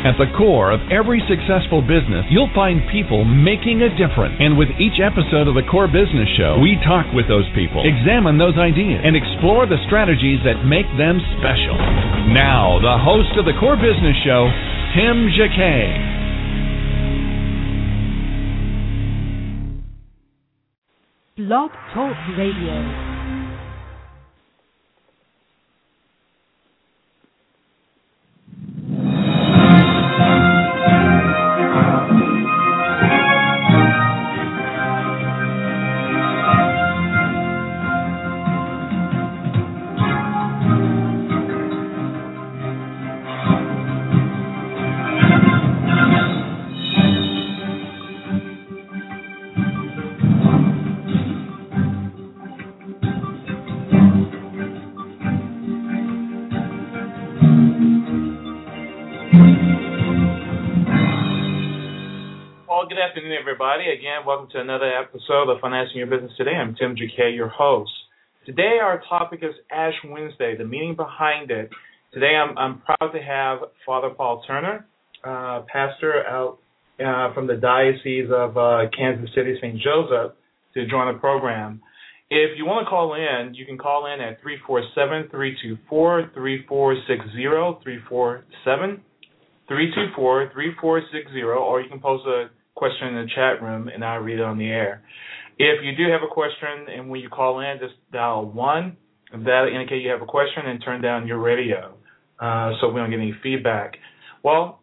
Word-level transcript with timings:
At 0.00 0.16
the 0.16 0.32
core 0.32 0.72
of 0.72 0.80
every 0.88 1.20
successful 1.28 1.84
business, 1.84 2.24
you'll 2.32 2.48
find 2.56 2.80
people 2.88 3.20
making 3.28 3.84
a 3.84 3.92
difference. 4.00 4.32
And 4.40 4.56
with 4.56 4.72
each 4.80 4.96
episode 4.96 5.44
of 5.44 5.52
the 5.52 5.66
Core 5.68 5.92
Business 5.92 6.24
Show, 6.40 6.56
we 6.56 6.80
talk 6.88 7.04
with 7.12 7.28
those 7.28 7.44
people, 7.52 7.84
examine 7.84 8.40
those 8.40 8.56
ideas, 8.56 9.04
and 9.04 9.12
explore 9.12 9.68
the 9.68 9.76
strategies 9.84 10.40
that 10.48 10.64
make 10.64 10.88
them 10.96 11.20
special. 11.36 11.76
Now, 12.32 12.80
the 12.80 12.96
host 12.96 13.36
of 13.36 13.44
the 13.44 13.52
Core 13.60 13.76
Business 13.76 14.16
Show, 14.24 14.48
Tim 14.96 15.28
Jacquet. 15.36 15.92
Blog 21.36 21.76
Talk 21.92 22.16
Radio. 22.40 23.19
Good 63.00 63.06
afternoon, 63.06 63.38
everybody. 63.40 63.84
Again, 63.84 64.26
welcome 64.26 64.46
to 64.52 64.60
another 64.60 64.92
episode 64.92 65.48
of 65.48 65.58
Financing 65.62 65.96
Your 65.96 66.06
Business 66.06 66.32
Today. 66.36 66.50
I'm 66.50 66.74
Tim 66.74 66.94
Jacquet, 66.96 67.34
your 67.34 67.48
host. 67.48 67.90
Today, 68.44 68.76
our 68.82 69.00
topic 69.08 69.40
is 69.42 69.54
Ash 69.72 69.94
Wednesday, 70.04 70.54
the 70.54 70.66
meaning 70.66 70.96
behind 70.96 71.50
it. 71.50 71.70
Today, 72.12 72.36
I'm, 72.36 72.58
I'm 72.58 72.82
proud 72.82 73.12
to 73.12 73.22
have 73.22 73.60
Father 73.86 74.10
Paul 74.10 74.42
Turner, 74.46 74.86
uh, 75.24 75.62
pastor 75.72 76.26
out 76.26 76.58
uh, 77.02 77.32
from 77.32 77.46
the 77.46 77.54
Diocese 77.54 78.28
of 78.30 78.58
uh, 78.58 78.80
Kansas 78.94 79.30
City, 79.34 79.54
St. 79.56 79.80
Joseph, 79.80 80.36
to 80.74 80.86
join 80.86 81.10
the 81.10 81.18
program. 81.18 81.80
If 82.28 82.58
you 82.58 82.66
want 82.66 82.84
to 82.84 82.90
call 82.90 83.14
in, 83.14 83.54
you 83.54 83.64
can 83.64 83.78
call 83.78 84.12
in 84.12 84.20
at 84.20 84.42
347 84.42 85.30
324 85.30 86.32
3460, 86.34 87.80
347 87.80 89.00
324 89.68 90.50
3460, 90.52 91.42
or 91.42 91.80
you 91.80 91.88
can 91.88 92.00
post 92.00 92.26
a 92.26 92.50
question 92.80 93.08
in 93.08 93.14
the 93.26 93.30
chat 93.34 93.62
room 93.62 93.88
and 93.92 94.02
I'll 94.02 94.20
read 94.20 94.38
it 94.38 94.42
on 94.42 94.56
the 94.56 94.68
air. 94.68 95.02
If 95.58 95.84
you 95.84 95.94
do 95.94 96.10
have 96.10 96.22
a 96.24 96.32
question 96.32 96.88
and 96.96 97.10
when 97.10 97.20
you 97.20 97.28
call 97.28 97.60
in, 97.60 97.76
just 97.78 97.92
dial 98.10 98.46
1. 98.46 98.96
That'll 99.44 99.68
indicate 99.68 100.02
you 100.02 100.10
have 100.10 100.22
a 100.22 100.26
question 100.26 100.64
and 100.64 100.82
turn 100.82 101.02
down 101.02 101.26
your 101.26 101.38
radio 101.38 101.94
uh, 102.40 102.72
so 102.80 102.88
we 102.88 102.98
don't 102.98 103.10
get 103.10 103.20
any 103.20 103.34
feedback. 103.42 103.96
Well, 104.42 104.80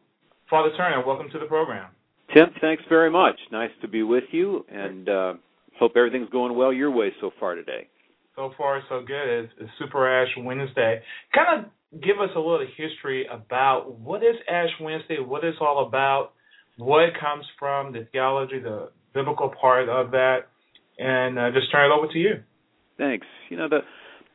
Father 0.48 0.70
Turner, 0.78 1.04
welcome 1.06 1.28
to 1.34 1.40
the 1.40 1.48
program. 1.48 1.90
Tim, 2.36 2.50
thanks 2.62 2.84
very 2.88 3.10
much. 3.10 3.36
Nice 3.52 3.72
to 3.82 3.88
be 3.88 4.04
with 4.04 4.26
you, 4.32 4.64
and 4.70 5.10
uh, 5.10 5.34
hope 5.80 5.94
everything's 5.96 6.30
going 6.30 6.56
well 6.56 6.72
your 6.72 6.92
way 6.92 7.12
so 7.20 7.32
far 7.40 7.56
today. 7.56 7.88
So 8.36 8.52
far, 8.58 8.82
so 8.90 9.02
good. 9.06 9.28
It's, 9.28 9.54
it's 9.60 9.72
Super 9.80 10.08
Ash 10.08 10.30
Wednesday. 10.38 11.02
Kind 11.34 11.66
of 11.66 12.02
give 12.02 12.22
us 12.22 12.30
a 12.36 12.40
little 12.40 12.66
history 12.78 13.26
about 13.26 14.00
what 14.00 14.22
is 14.22 14.36
Ash 14.48 14.70
Wednesday, 14.80 15.18
what 15.20 15.44
it's 15.44 15.58
all 15.60 15.88
about, 15.88 16.34
what 16.78 17.04
it 17.04 17.14
comes 17.20 17.46
from, 17.60 17.92
the 17.92 18.08
theology, 18.12 18.60
the 18.60 18.92
biblical 19.14 19.52
part 19.60 19.90
of 19.90 20.12
that, 20.12 20.48
and 20.98 21.38
uh, 21.38 21.52
just 21.52 21.72
turn 21.72 21.92
it 21.92 21.94
over 21.94 22.12
to 22.12 22.20
you. 22.20 22.44
Thanks. 22.98 23.28
You 23.50 23.58
know 23.58 23.70
the 23.70 23.80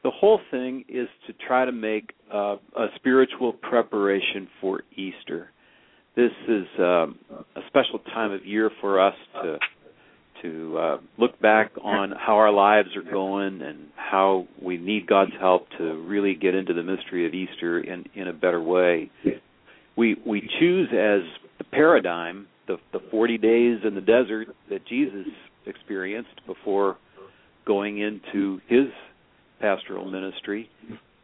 the 0.02 0.10
whole 0.10 0.40
thing 0.50 0.84
is 0.88 1.08
to 1.26 1.32
try 1.46 1.64
to 1.64 1.72
make 1.72 2.12
uh, 2.32 2.56
a 2.76 2.86
spiritual 2.96 3.52
preparation 3.52 4.48
for 4.60 4.82
Easter. 4.96 5.50
This 6.16 6.32
is 6.48 6.66
um, 6.78 7.18
a 7.56 7.60
special 7.68 7.98
time 8.12 8.32
of 8.32 8.44
year 8.44 8.70
for 8.80 9.00
us 9.00 9.14
to 9.42 9.58
to 10.42 10.78
uh, 10.78 10.96
look 11.18 11.40
back 11.40 11.70
on 11.82 12.12
how 12.18 12.34
our 12.34 12.50
lives 12.50 12.88
are 12.96 13.10
going 13.10 13.62
and 13.62 13.86
how 13.94 14.48
we 14.60 14.76
need 14.76 15.06
God's 15.06 15.32
help 15.40 15.68
to 15.78 15.94
really 16.06 16.34
get 16.34 16.54
into 16.54 16.74
the 16.74 16.82
mystery 16.82 17.26
of 17.26 17.34
Easter 17.34 17.78
in 17.80 18.04
in 18.14 18.28
a 18.28 18.32
better 18.32 18.60
way. 18.60 19.10
We 19.96 20.16
we 20.26 20.48
choose 20.58 20.88
as 20.92 21.22
the 21.58 21.64
paradigm 21.64 22.46
the 22.66 22.76
the 22.92 23.00
40 23.10 23.38
days 23.38 23.78
in 23.84 23.94
the 23.94 24.00
desert 24.00 24.48
that 24.70 24.86
Jesus 24.86 25.26
experienced 25.66 26.44
before 26.46 26.96
going 27.64 27.98
into 27.98 28.60
his 28.68 28.86
pastoral 29.60 30.10
ministry 30.10 30.68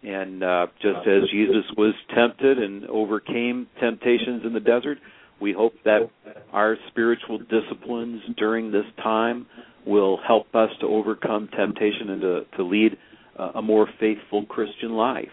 and 0.03 0.43
uh, 0.44 0.66
just 0.81 1.06
as 1.06 1.28
Jesus 1.31 1.65
was 1.77 1.94
tempted 2.15 2.59
and 2.59 2.84
overcame 2.87 3.66
temptations 3.81 4.43
in 4.44 4.53
the 4.53 4.61
desert, 4.61 4.99
we 5.41 5.53
hope 5.53 5.75
that 5.84 6.11
our 6.53 6.77
spiritual 6.89 7.39
disciplines 7.39 8.22
during 8.37 8.71
this 8.71 8.84
time 9.03 9.47
will 9.87 10.19
help 10.27 10.55
us 10.55 10.71
to 10.81 10.87
overcome 10.87 11.49
temptation 11.56 12.10
and 12.10 12.21
to, 12.21 12.41
to 12.56 12.62
lead 12.62 12.97
uh, 13.39 13.53
a 13.56 13.62
more 13.62 13.89
faithful 13.99 14.45
Christian 14.47 14.93
life. 14.93 15.27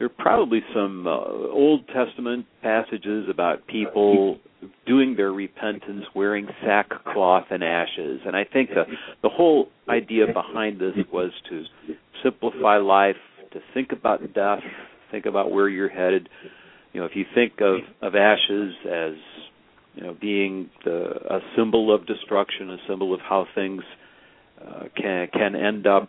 There 0.00 0.06
are 0.06 0.08
probably 0.08 0.60
some 0.74 1.06
uh, 1.06 1.10
Old 1.10 1.86
Testament 1.88 2.46
passages 2.62 3.28
about 3.28 3.66
people 3.66 4.38
doing 4.86 5.14
their 5.14 5.30
repentance 5.30 6.06
wearing 6.14 6.48
sackcloth 6.64 7.44
and 7.50 7.62
ashes, 7.62 8.20
and 8.24 8.34
I 8.34 8.44
think 8.50 8.70
the 8.70 8.84
the 9.22 9.28
whole 9.28 9.68
idea 9.90 10.24
behind 10.32 10.80
this 10.80 10.94
was 11.12 11.32
to 11.50 11.64
simplify 12.22 12.78
life, 12.78 13.16
to 13.52 13.60
think 13.74 13.92
about 13.92 14.20
death, 14.32 14.60
think 15.10 15.26
about 15.26 15.52
where 15.52 15.68
you're 15.68 15.90
headed. 15.90 16.30
You 16.94 17.00
know, 17.00 17.06
if 17.06 17.12
you 17.14 17.26
think 17.34 17.60
of 17.60 17.80
of 18.00 18.14
ashes 18.14 18.72
as 18.90 19.12
you 19.96 20.02
know 20.02 20.16
being 20.18 20.70
the 20.82 21.10
a 21.28 21.40
symbol 21.58 21.94
of 21.94 22.06
destruction, 22.06 22.70
a 22.70 22.78
symbol 22.88 23.12
of 23.12 23.20
how 23.20 23.46
things 23.54 23.82
uh, 24.66 24.84
can 24.96 25.28
can 25.32 25.54
end 25.54 25.86
up. 25.86 26.08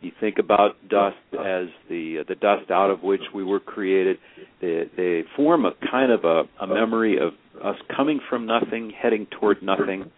You 0.00 0.10
think 0.20 0.38
about 0.38 0.76
dust 0.88 1.16
as 1.32 1.68
the 1.88 2.24
the 2.28 2.34
dust 2.34 2.70
out 2.70 2.90
of 2.90 3.02
which 3.02 3.22
we 3.34 3.44
were 3.44 3.60
created. 3.60 4.18
They, 4.60 4.84
they 4.96 5.22
form 5.36 5.64
a 5.64 5.72
kind 5.90 6.10
of 6.10 6.24
a, 6.24 6.42
a 6.60 6.66
memory 6.66 7.18
of 7.18 7.32
us 7.62 7.76
coming 7.94 8.20
from 8.28 8.46
nothing, 8.46 8.92
heading 9.00 9.26
toward 9.38 9.62
nothing, 9.62 10.10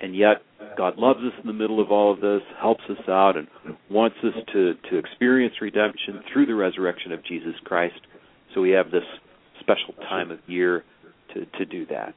and 0.00 0.16
yet 0.16 0.42
God 0.76 0.96
loves 0.96 1.20
us 1.20 1.32
in 1.40 1.46
the 1.46 1.52
middle 1.52 1.80
of 1.80 1.90
all 1.90 2.12
of 2.12 2.20
this, 2.20 2.40
helps 2.60 2.84
us 2.88 3.08
out, 3.08 3.36
and 3.36 3.48
wants 3.90 4.16
us 4.24 4.34
to 4.52 4.74
to 4.90 4.96
experience 4.96 5.54
redemption 5.60 6.20
through 6.32 6.46
the 6.46 6.54
resurrection 6.54 7.12
of 7.12 7.24
Jesus 7.24 7.54
Christ. 7.64 8.00
So 8.54 8.60
we 8.60 8.70
have 8.70 8.90
this 8.90 9.04
special 9.60 9.94
time 10.08 10.30
of 10.30 10.38
year 10.46 10.84
to 11.34 11.44
to 11.58 11.64
do 11.66 11.86
that. 11.86 12.14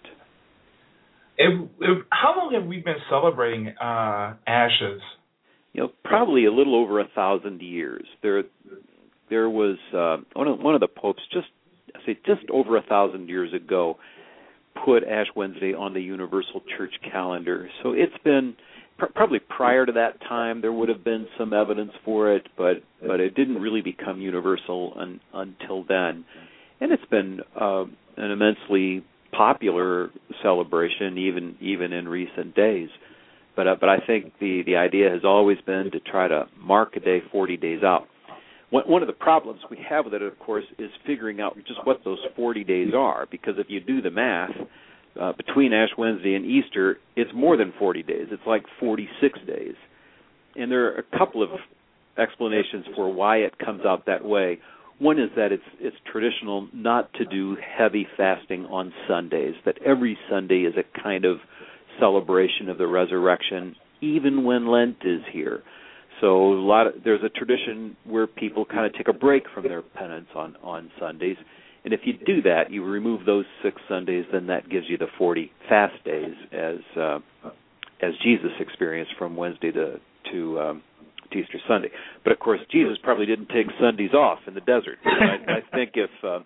If, 1.38 1.70
if, 1.80 2.06
how 2.12 2.34
long 2.38 2.54
have 2.54 2.66
we 2.66 2.80
been 2.80 2.98
celebrating 3.10 3.70
uh, 3.82 4.36
Ashes? 4.48 5.02
You 5.74 5.84
know, 5.84 5.92
probably 6.04 6.46
a 6.46 6.52
little 6.52 6.76
over 6.76 7.00
a 7.00 7.08
thousand 7.16 7.62
years. 7.62 8.06
There, 8.22 8.44
there 9.30 9.50
was 9.50 9.78
uh, 9.96 10.18
one 10.34 10.48
of 10.48 10.60
one 10.60 10.76
of 10.76 10.82
the 10.82 10.88
popes 10.88 11.22
just 11.32 11.48
say 12.06 12.18
just 12.26 12.42
over 12.52 12.78
a 12.78 12.82
thousand 12.82 13.30
years 13.30 13.54
ago 13.54 13.98
put 14.86 15.04
Ash 15.04 15.28
Wednesday 15.36 15.74
on 15.74 15.94
the 15.94 16.02
Universal 16.02 16.62
Church 16.78 16.94
calendar. 17.12 17.70
So 17.84 17.94
it's 17.94 18.18
been 18.24 18.56
pr- 18.98 19.12
probably 19.14 19.40
prior 19.40 19.86
to 19.86 19.92
that 19.94 20.20
time 20.22 20.62
there 20.62 20.72
would 20.72 20.90
have 20.90 21.04
been 21.04 21.28
some 21.38 21.54
evidence 21.54 21.92
for 22.06 22.34
it, 22.34 22.48
but 22.58 22.84
but 23.06 23.20
it 23.20 23.36
didn't 23.36 23.62
really 23.62 23.82
become 23.82 24.22
universal 24.22 24.94
un, 24.98 25.20
until 25.34 25.84
then. 25.84 26.26
And 26.80 26.92
it's 26.92 27.06
been 27.06 27.42
uh, 27.60 27.86
an 28.18 28.32
immensely 28.32 29.04
popular 29.32 30.10
celebration 30.42 31.18
even 31.18 31.56
even 31.62 31.94
in 31.94 32.08
recent 32.08 32.56
days. 32.56 32.90
But 33.56 33.68
uh, 33.68 33.76
but 33.80 33.90
I 33.90 33.98
think 34.06 34.34
the 34.40 34.64
the 34.66 34.76
idea 34.78 35.10
has 35.10 35.22
always 35.24 35.58
been 35.66 35.92
to 35.92 36.00
try 36.00 36.28
to 36.28 36.48
mark 36.58 36.96
a 36.96 37.00
day 37.00 37.22
40 37.32 37.58
days 37.58 37.84
out. 37.84 38.08
One, 38.72 39.02
of 39.02 39.08
the 39.08 39.14
problems 39.14 39.60
we 39.70 39.78
have 39.90 40.06
with 40.06 40.14
it, 40.14 40.22
of 40.22 40.40
course, 40.40 40.64
is 40.80 40.90
figuring 41.06 41.42
out 41.42 41.58
just 41.68 41.86
what 41.86 42.06
those 42.06 42.20
40 42.38 42.64
days 42.64 42.94
are. 42.96 43.28
Because 43.30 43.56
if 43.58 43.68
you 43.68 43.82
do 43.82 44.02
the 44.02 44.10
math 44.10 44.52
uh, 45.20 45.34
between 45.34 45.74
Ash 45.74 45.90
Wednesday 45.98 46.36
and 46.36 46.46
Easter, 46.46 46.98
it's 47.18 47.32
more 47.36 47.58
than 47.58 47.74
40 47.78 48.04
days. 48.04 48.28
It's 48.32 48.42
like 48.48 48.64
46 48.80 49.40
days. 49.46 49.76
And 50.56 50.72
there 50.72 50.86
are 50.86 51.00
a 51.00 51.18
couple 51.18 51.44
of 51.44 51.50
explanations 52.18 52.86
for 52.96 53.12
why 53.12 53.40
it 53.40 53.58
comes 53.60 53.82
out 53.86 54.06
that 54.06 54.24
way. 54.24 54.60
One 55.02 55.18
is 55.18 55.32
that 55.36 55.52
it's 55.52 55.64
it's 55.80 55.96
traditional 56.12 56.68
not 56.72 57.12
to 57.16 57.26
do 57.26 57.58
heavy 57.76 58.08
fasting 58.16 58.68
on 58.68 58.94
Sundays. 59.08 59.56
That 59.66 59.82
every 59.84 60.16
Sunday 60.30 60.60
is 60.60 60.76
a 60.78 61.02
kind 61.02 61.26
of 61.26 61.38
celebration 62.00 62.70
of 62.70 62.78
the 62.78 62.86
resurrection, 62.86 63.76
even 64.02 64.44
when 64.44 64.68
Lent 64.68 64.98
is 65.04 65.22
here. 65.34 65.64
So 66.20 66.54
a 66.54 66.62
lot 66.62 66.86
of, 66.86 66.94
there's 67.04 67.24
a 67.24 67.30
tradition 67.30 67.98
where 68.04 68.28
people 68.28 68.64
kind 68.64 68.86
of 68.86 68.94
take 68.94 69.08
a 69.08 69.14
break 69.14 69.46
from 69.56 69.64
their 69.64 69.82
penance 69.82 70.28
on 70.36 70.56
on 70.62 70.92
Sundays, 71.00 71.38
and 71.84 71.96
if 71.96 72.02
you 72.04 72.14
do 72.14 72.44
that, 72.44 72.70
you 72.70 72.86
remove 72.86 73.26
those 73.26 73.46
six 73.64 73.82
Sundays, 73.90 74.26
then 74.32 74.46
that 74.48 74.70
gives 74.70 74.86
you 74.88 75.00
the 75.00 75.08
40 75.18 75.52
fast 75.68 75.96
days 76.06 76.36
as 76.52 76.78
uh, 76.96 77.20
as 78.04 78.12
Jesus 78.24 78.52
experienced 78.60 79.14
from 79.18 79.36
Wednesday 79.36 79.72
to 79.72 80.00
to 80.32 80.60
um, 80.60 80.84
Easter 81.36 81.60
Sunday. 81.68 81.90
But 82.24 82.34
of 82.34 82.40
course, 82.40 82.60
Jesus 82.72 82.98
probably 83.04 83.26
didn't 83.26 83.48
take 83.48 83.68
Sundays 83.80 84.14
off 84.14 84.40
in 84.48 84.54
the 84.54 84.62
desert. 84.62 84.98
I, 85.06 85.60
I 85.60 85.60
think 85.76 85.92
if 85.96 86.10
uh, 86.24 86.40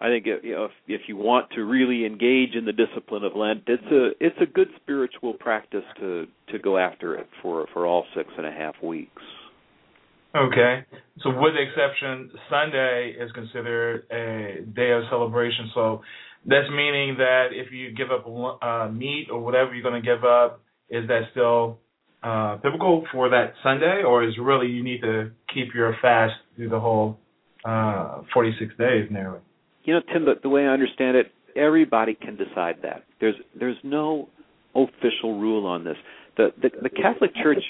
I 0.00 0.08
think 0.08 0.26
if, 0.26 0.44
you 0.44 0.54
know 0.54 0.64
if, 0.66 0.72
if 0.86 1.00
you 1.08 1.16
want 1.16 1.50
to 1.52 1.64
really 1.64 2.04
engage 2.04 2.54
in 2.54 2.64
the 2.64 2.72
discipline 2.72 3.24
of 3.24 3.36
Lent, 3.36 3.62
it's 3.66 3.82
a 3.90 4.10
it's 4.20 4.36
a 4.40 4.46
good 4.46 4.68
spiritual 4.82 5.34
practice 5.34 5.84
to 6.00 6.26
to 6.52 6.58
go 6.58 6.78
after 6.78 7.14
it 7.16 7.28
for 7.42 7.66
for 7.72 7.86
all 7.86 8.04
six 8.14 8.28
and 8.36 8.46
a 8.46 8.52
half 8.52 8.74
weeks. 8.82 9.22
Okay. 10.36 10.84
So, 11.20 11.30
with 11.30 11.54
the 11.54 11.62
exception, 11.62 12.32
Sunday 12.50 13.14
is 13.18 13.30
considered 13.32 14.02
a 14.10 14.64
day 14.64 14.90
of 14.90 15.04
celebration. 15.08 15.70
So, 15.74 16.02
that's 16.44 16.68
meaning 16.70 17.16
that 17.18 17.48
if 17.52 17.72
you 17.72 17.94
give 17.94 18.08
up 18.10 18.26
uh, 18.60 18.88
meat 18.90 19.28
or 19.30 19.40
whatever 19.40 19.74
you're 19.74 19.88
going 19.88 20.02
to 20.02 20.06
give 20.06 20.24
up, 20.24 20.60
is 20.90 21.06
that 21.06 21.22
still 21.30 21.78
uh, 22.24 22.56
biblical 22.56 23.04
for 23.12 23.28
that 23.28 23.52
Sunday, 23.62 24.02
or 24.06 24.24
is 24.24 24.34
really 24.40 24.68
you 24.68 24.82
need 24.82 25.02
to 25.02 25.30
keep 25.52 25.74
your 25.74 25.94
fast 26.00 26.34
through 26.56 26.70
the 26.70 26.80
whole 26.80 27.18
uh, 27.64 28.22
46 28.32 28.74
days 28.78 29.08
nearly? 29.10 29.40
You 29.84 29.94
know, 29.94 30.00
Tim, 30.12 30.24
the, 30.24 30.34
the 30.42 30.48
way 30.48 30.62
I 30.62 30.72
understand 30.72 31.16
it, 31.16 31.32
everybody 31.54 32.14
can 32.14 32.36
decide 32.36 32.76
that. 32.82 33.04
There's 33.20 33.34
there's 33.58 33.76
no 33.82 34.28
official 34.74 35.38
rule 35.38 35.66
on 35.66 35.84
this. 35.84 35.96
The, 36.36 36.48
the 36.60 36.70
the 36.82 36.90
Catholic 36.90 37.34
Church 37.34 37.62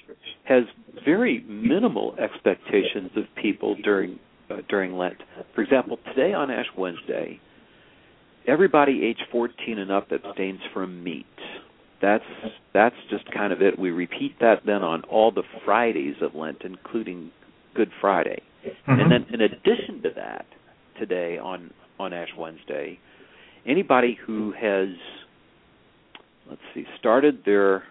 has 0.44 0.62
very 1.04 1.44
minimal 1.48 2.14
expectations 2.18 3.10
of 3.16 3.24
people 3.40 3.76
during 3.82 4.18
uh, 4.50 4.58
during 4.68 4.96
Lent. 4.96 5.16
For 5.54 5.62
example, 5.62 5.98
today 6.06 6.32
on 6.32 6.50
Ash 6.50 6.66
Wednesday, 6.78 7.40
everybody 8.46 9.04
age 9.04 9.18
14 9.32 9.78
and 9.78 9.90
up 9.90 10.12
abstains 10.12 10.60
from 10.72 11.02
meat. 11.02 11.26
That's 12.04 12.52
that's 12.74 12.96
just 13.08 13.24
kind 13.32 13.50
of 13.50 13.62
it. 13.62 13.78
We 13.78 13.90
repeat 13.90 14.38
that 14.40 14.56
then 14.66 14.82
on 14.82 15.04
all 15.04 15.30
the 15.30 15.42
Fridays 15.64 16.16
of 16.20 16.34
Lent, 16.34 16.58
including 16.62 17.30
Good 17.74 17.90
Friday. 17.98 18.42
Mm-hmm. 18.62 19.00
And 19.00 19.10
then 19.10 19.26
in 19.32 19.40
addition 19.40 20.02
to 20.02 20.10
that, 20.16 20.44
today 20.98 21.38
on 21.38 21.70
on 21.98 22.12
Ash 22.12 22.28
Wednesday, 22.36 22.98
anybody 23.66 24.18
who 24.26 24.52
has 24.52 24.88
let's 26.46 26.60
see 26.74 26.84
started 26.98 27.42
their 27.46 27.84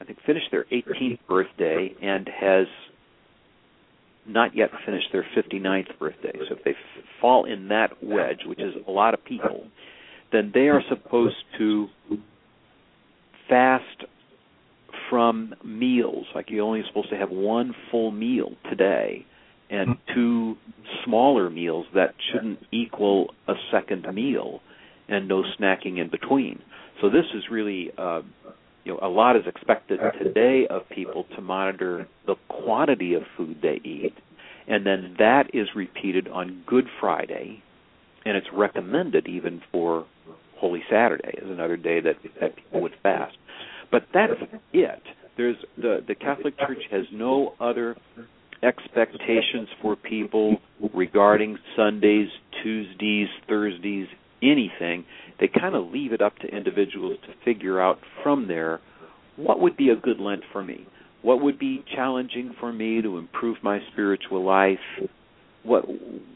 I 0.00 0.06
think 0.06 0.18
finished 0.26 0.48
their 0.50 0.64
18th 0.64 1.20
birthday 1.28 1.94
and 2.02 2.28
has 2.28 2.66
not 4.26 4.56
yet 4.56 4.70
finished 4.84 5.08
their 5.12 5.26
59th 5.36 5.98
birthday. 6.00 6.32
So 6.48 6.56
if 6.56 6.64
they 6.64 6.70
f- 6.70 7.04
fall 7.20 7.44
in 7.44 7.68
that 7.68 8.02
wedge, 8.02 8.40
which 8.46 8.60
is 8.60 8.74
a 8.88 8.90
lot 8.90 9.14
of 9.14 9.24
people, 9.24 9.66
then 10.32 10.50
they 10.52 10.68
are 10.68 10.82
supposed 10.88 11.36
to 11.58 11.88
fast 13.50 14.04
from 15.10 15.54
meals. 15.62 16.24
Like 16.34 16.46
you're 16.48 16.64
only 16.64 16.82
supposed 16.88 17.10
to 17.10 17.16
have 17.16 17.30
one 17.30 17.74
full 17.90 18.10
meal 18.10 18.52
today 18.70 19.26
and 19.68 19.96
two 20.14 20.56
smaller 21.04 21.50
meals 21.50 21.86
that 21.94 22.14
shouldn't 22.32 22.60
equal 22.72 23.34
a 23.46 23.54
second 23.70 24.06
meal 24.14 24.60
and 25.08 25.28
no 25.28 25.44
snacking 25.60 25.98
in 26.00 26.08
between. 26.10 26.62
So 27.02 27.10
this 27.10 27.26
is 27.34 27.44
really 27.50 27.90
uh, 27.98 28.22
you 28.84 28.92
know 28.92 28.98
a 29.02 29.08
lot 29.08 29.36
is 29.36 29.42
expected 29.46 30.00
today 30.22 30.66
of 30.68 30.88
people 30.88 31.26
to 31.36 31.40
monitor 31.40 32.08
the 32.26 32.34
quantity 32.48 33.14
of 33.14 33.22
food 33.36 33.58
they 33.62 33.80
eat 33.84 34.14
and 34.68 34.86
then 34.86 35.16
that 35.18 35.54
is 35.54 35.68
repeated 35.74 36.28
on 36.28 36.62
good 36.66 36.86
friday 37.00 37.62
and 38.24 38.36
it's 38.36 38.46
recommended 38.52 39.26
even 39.28 39.60
for 39.70 40.06
holy 40.60 40.82
saturday 40.90 41.32
as 41.42 41.50
another 41.50 41.76
day 41.76 42.00
that 42.00 42.16
that 42.40 42.54
people 42.56 42.80
would 42.82 42.94
fast 43.02 43.36
but 43.90 44.02
that's 44.12 44.32
it 44.72 45.02
there's 45.36 45.56
the 45.76 46.04
the 46.06 46.14
catholic 46.14 46.58
church 46.58 46.82
has 46.90 47.04
no 47.12 47.54
other 47.60 47.96
expectations 48.62 49.68
for 49.80 49.96
people 49.96 50.56
regarding 50.94 51.58
sundays 51.76 52.28
tuesdays 52.62 53.28
thursdays 53.48 54.06
anything 54.42 55.04
they 55.38 55.48
kind 55.48 55.74
of 55.74 55.90
leave 55.90 56.12
it 56.12 56.20
up 56.20 56.36
to 56.38 56.46
individuals 56.48 57.16
to 57.22 57.32
figure 57.44 57.80
out 57.80 57.98
from 58.22 58.46
there 58.46 58.80
what 59.40 59.60
would 59.60 59.76
be 59.76 59.88
a 59.88 59.96
good 59.96 60.20
Lent 60.20 60.42
for 60.52 60.62
me? 60.62 60.86
What 61.22 61.42
would 61.42 61.58
be 61.58 61.84
challenging 61.94 62.54
for 62.60 62.72
me 62.72 63.00
to 63.02 63.18
improve 63.18 63.58
my 63.62 63.80
spiritual 63.92 64.44
life? 64.44 64.78
What 65.62 65.84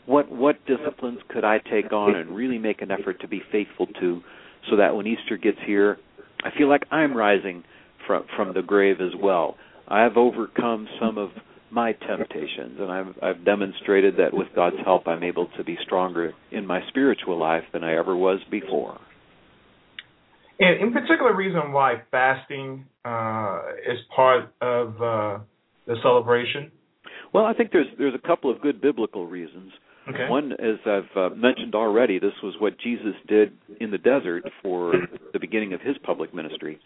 what 0.06 0.31
what 0.31 0.56
disciplines 0.67 1.21
could 1.29 1.44
I 1.44 1.59
take 1.59 1.93
on 1.93 2.15
and 2.15 2.31
really 2.31 2.59
make 2.59 2.82
an 2.82 2.91
effort 2.91 3.21
to 3.21 3.29
be 3.29 3.43
faithful 3.50 3.87
to 4.00 4.23
so 4.71 4.76
that 4.76 4.94
when 4.94 5.06
Easter 5.06 5.37
gets 5.37 5.59
here, 5.67 5.99
I 6.43 6.50
feel 6.56 6.69
like 6.69 6.85
I'm 6.91 7.17
rising 7.17 7.65
from 8.06 8.25
from 8.37 8.55
the 8.55 8.62
grave 8.62 9.00
as 9.00 9.12
well. 9.21 9.56
I've 9.88 10.17
overcome 10.17 10.88
some 11.00 11.19
of 11.19 11.31
my 11.71 11.93
temptations 11.93 12.79
and 12.79 12.91
I've 12.91 13.15
I've 13.23 13.44
demonstrated 13.44 14.17
that 14.19 14.32
with 14.32 14.49
God's 14.55 14.76
help 14.85 15.09
I'm 15.09 15.25
able 15.25 15.49
to 15.56 15.65
be 15.65 15.76
stronger 15.82 16.32
in 16.53 16.67
my 16.67 16.81
spiritual 16.88 17.38
life 17.38 17.65
than 17.73 17.82
I 17.82 17.97
ever 17.97 18.17
was 18.17 18.41
before. 18.50 18.99
And 20.61 20.81
in 20.81 20.93
particular, 20.93 21.35
reason 21.35 21.73
why 21.73 22.03
fasting 22.11 22.87
uh, 23.05 23.61
is 23.91 23.99
part 24.15 24.55
of 24.61 24.88
uh, 25.03 25.38
the 25.87 25.97
celebration. 26.03 26.71
Well, 27.35 27.45
I 27.45 27.53
think 27.53 27.73
there's 27.73 27.89
there's 27.99 28.15
a 28.15 28.27
couple 28.27 28.51
of 28.51 28.61
good 28.61 28.81
biblical 28.81 29.27
reasons. 29.27 29.73
Okay. 30.09 30.29
One, 30.29 30.53
as 30.53 30.79
I've 30.87 31.17
uh, 31.17 31.35
mentioned 31.35 31.75
already, 31.75 32.19
this 32.19 32.35
was 32.43 32.55
what 32.61 32.79
Jesus 32.79 33.15
did 33.27 33.53
in 33.81 33.91
the 33.91 33.99
desert 33.99 34.45
for 34.63 34.93
the 35.33 35.39
beginning 35.39 35.73
of 35.73 35.81
his 35.81 35.97
public 36.05 36.35
ministry, 36.35 36.79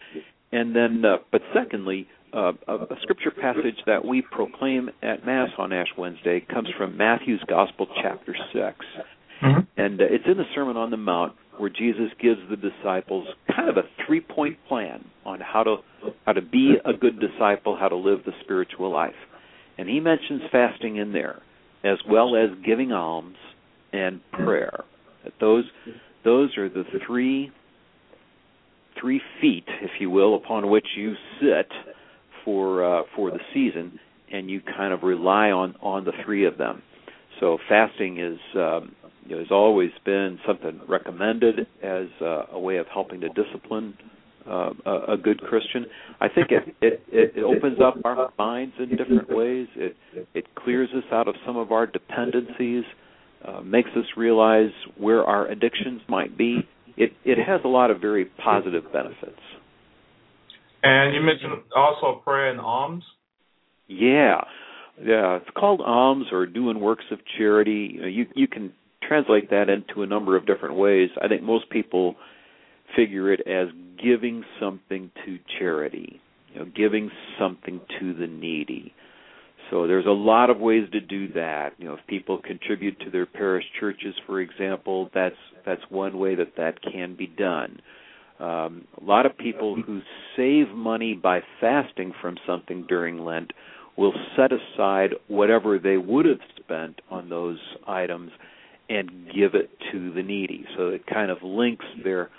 and 0.51 0.73
then, 0.75 1.03
uh, 1.05 1.17
but 1.29 1.41
secondly, 1.53 2.07
uh, 2.33 2.53
a, 2.67 2.75
a 2.75 2.97
scripture 3.01 3.31
passage 3.31 3.75
that 3.85 4.05
we 4.05 4.21
proclaim 4.21 4.89
at 5.03 5.25
Mass 5.25 5.49
on 5.57 5.73
Ash 5.73 5.89
Wednesday 5.97 6.45
comes 6.51 6.69
from 6.77 6.95
Matthew's 6.95 7.43
Gospel, 7.47 7.87
chapter 8.01 8.35
6 8.53 8.63
mm-hmm. 9.41 9.59
and 9.77 9.99
uh, 9.99 10.05
it's 10.09 10.25
in 10.25 10.37
the 10.37 10.45
Sermon 10.55 10.77
on 10.77 10.91
the 10.91 10.97
Mount 10.97 11.33
where 11.57 11.69
Jesus 11.69 12.09
gives 12.21 12.39
the 12.49 12.55
disciples 12.55 13.27
kind 13.53 13.67
of 13.69 13.77
a 13.77 13.83
three-point 14.05 14.57
plan 14.67 15.03
on 15.25 15.39
how 15.41 15.63
to 15.63 15.77
how 16.25 16.31
to 16.31 16.41
be 16.41 16.75
a 16.85 16.93
good 16.93 17.19
disciple, 17.19 17.75
how 17.77 17.89
to 17.89 17.97
live 17.97 18.19
the 18.25 18.31
spiritual 18.43 18.89
life, 18.91 19.15
and 19.79 19.87
he 19.87 20.01
mentions 20.01 20.41
fasting 20.51 20.97
in 20.97 21.13
there, 21.13 21.41
as 21.85 21.97
well 22.07 22.35
as 22.35 22.49
giving 22.65 22.91
alms 22.91 23.37
and 23.93 24.19
prayer. 24.33 24.83
That 25.23 25.31
those 25.39 25.63
those 26.25 26.57
are 26.57 26.67
the 26.67 26.83
three 27.07 27.49
three 28.99 29.21
feet, 29.39 29.63
if 29.81 29.91
you 30.01 30.09
will, 30.09 30.35
upon 30.35 30.69
which 30.69 30.85
you 30.97 31.13
sit 31.39 31.71
for 32.43 32.83
uh, 32.83 33.03
for 33.15 33.31
the 33.31 33.39
season, 33.53 33.97
and 34.29 34.49
you 34.49 34.59
kind 34.61 34.93
of 34.93 35.03
rely 35.03 35.49
on 35.51 35.75
on 35.81 36.03
the 36.03 36.11
three 36.25 36.45
of 36.45 36.57
them. 36.57 36.81
So 37.39 37.57
fasting 37.69 38.19
is 38.19 38.37
um, 38.55 38.93
you 39.25 39.35
know, 39.35 39.39
has 39.39 39.51
always 39.51 39.91
been 40.03 40.39
something 40.45 40.81
recommended 40.89 41.67
as 41.81 42.07
uh, 42.21 42.47
a 42.51 42.59
way 42.59 42.77
of 42.77 42.87
helping 42.87 43.21
to 43.21 43.29
discipline 43.29 43.97
uh, 44.47 44.71
a, 44.85 45.13
a 45.13 45.17
good 45.17 45.41
Christian. 45.41 45.85
I 46.19 46.27
think 46.27 46.47
it, 46.51 46.75
it 46.81 47.03
it 47.11 47.43
opens 47.43 47.79
up 47.81 47.95
our 48.03 48.31
minds 48.37 48.73
in 48.79 48.89
different 48.89 49.29
ways. 49.29 49.67
It 49.75 49.95
it 50.33 50.55
clears 50.55 50.89
us 50.95 51.03
out 51.11 51.27
of 51.27 51.35
some 51.45 51.57
of 51.57 51.71
our 51.71 51.85
dependencies, 51.85 52.83
uh, 53.45 53.61
makes 53.61 53.89
us 53.95 54.05
realize 54.17 54.71
where 54.97 55.23
our 55.23 55.47
addictions 55.47 56.01
might 56.07 56.37
be. 56.37 56.67
It 56.97 57.13
it 57.23 57.37
has 57.37 57.61
a 57.63 57.67
lot 57.67 57.91
of 57.91 58.01
very 58.01 58.25
positive 58.25 58.83
benefits. 58.91 59.39
And 60.81 61.13
you 61.13 61.21
mentioned 61.21 61.63
also 61.75 62.21
prayer 62.23 62.51
and 62.51 62.59
alms. 62.59 63.03
Yeah, 63.87 64.41
yeah. 65.01 65.37
It's 65.37 65.49
called 65.57 65.81
alms 65.81 66.27
or 66.31 66.45
doing 66.45 66.79
works 66.79 67.05
of 67.11 67.19
charity. 67.37 67.91
You 67.93 68.01
know, 68.01 68.07
you, 68.07 68.25
you 68.35 68.47
can 68.47 68.71
translate 69.05 69.49
that 69.49 69.69
into 69.69 70.03
a 70.03 70.07
number 70.07 70.37
of 70.37 70.45
different 70.45 70.75
ways. 70.75 71.09
I 71.21 71.27
think 71.27 71.43
most 71.43 71.69
people 71.69 72.15
figure 72.99 73.31
it 73.31 73.41
as 73.47 73.67
giving 74.03 74.43
something 74.59 75.09
to 75.25 75.39
charity, 75.57 76.19
you 76.53 76.59
know, 76.59 76.71
giving 76.75 77.09
something 77.39 77.79
to 77.99 78.13
the 78.13 78.27
needy. 78.27 78.93
So 79.69 79.87
there's 79.87 80.05
a 80.05 80.09
lot 80.09 80.49
of 80.49 80.59
ways 80.59 80.89
to 80.91 80.99
do 80.99 81.31
that. 81.33 81.73
You 81.77 81.87
know, 81.87 81.93
if 81.93 81.99
people 82.07 82.41
contribute 82.43 82.99
to 83.01 83.09
their 83.09 83.25
parish 83.25 83.63
churches, 83.79 84.15
for 84.25 84.41
example, 84.41 85.09
that's 85.13 85.35
that's 85.65 85.81
one 85.89 86.17
way 86.17 86.35
that 86.35 86.55
that 86.57 86.81
can 86.81 87.15
be 87.15 87.27
done. 87.27 87.79
Um, 88.39 88.87
a 88.99 89.03
lot 89.03 89.25
of 89.25 89.37
people 89.37 89.75
who 89.81 90.01
save 90.35 90.69
money 90.75 91.13
by 91.13 91.41
fasting 91.61 92.13
from 92.21 92.37
something 92.47 92.85
during 92.87 93.19
Lent 93.19 93.51
will 93.97 94.13
set 94.35 94.51
aside 94.51 95.11
whatever 95.27 95.77
they 95.77 95.97
would 95.97 96.25
have 96.25 96.39
spent 96.57 97.01
on 97.11 97.29
those 97.29 97.59
items 97.85 98.31
and 98.89 99.09
give 99.27 99.55
it 99.55 99.69
to 99.91 100.11
the 100.13 100.23
needy. 100.23 100.65
So 100.77 100.87
it 100.87 101.05
kind 101.05 101.29
of 101.29 101.37
links 101.43 101.85
their 102.03 102.29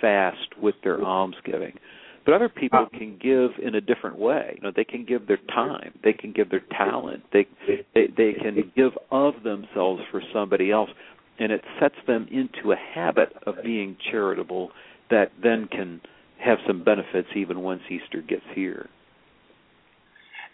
fast 0.00 0.60
with 0.60 0.74
their 0.82 1.02
almsgiving. 1.02 1.78
But 2.24 2.34
other 2.34 2.48
people 2.48 2.86
can 2.90 3.18
give 3.22 3.50
in 3.64 3.76
a 3.76 3.80
different 3.80 4.18
way. 4.18 4.54
You 4.56 4.62
know, 4.62 4.72
they 4.74 4.84
can 4.84 5.04
give 5.04 5.28
their 5.28 5.38
time, 5.54 5.92
they 6.02 6.12
can 6.12 6.32
give 6.32 6.50
their 6.50 6.64
talent, 6.76 7.22
they 7.32 7.46
they, 7.94 8.08
they 8.16 8.32
can 8.32 8.72
give 8.74 8.92
of 9.12 9.34
themselves 9.44 10.02
for 10.10 10.20
somebody 10.32 10.72
else, 10.72 10.90
and 11.38 11.52
it 11.52 11.62
sets 11.80 11.94
them 12.08 12.26
into 12.30 12.72
a 12.72 12.76
habit 12.76 13.32
of 13.46 13.54
being 13.64 13.96
charitable 14.10 14.70
that 15.10 15.30
then 15.40 15.68
can 15.70 16.00
have 16.44 16.58
some 16.66 16.82
benefits 16.82 17.28
even 17.36 17.60
once 17.60 17.82
Easter 17.88 18.22
gets 18.22 18.42
here. 18.54 18.88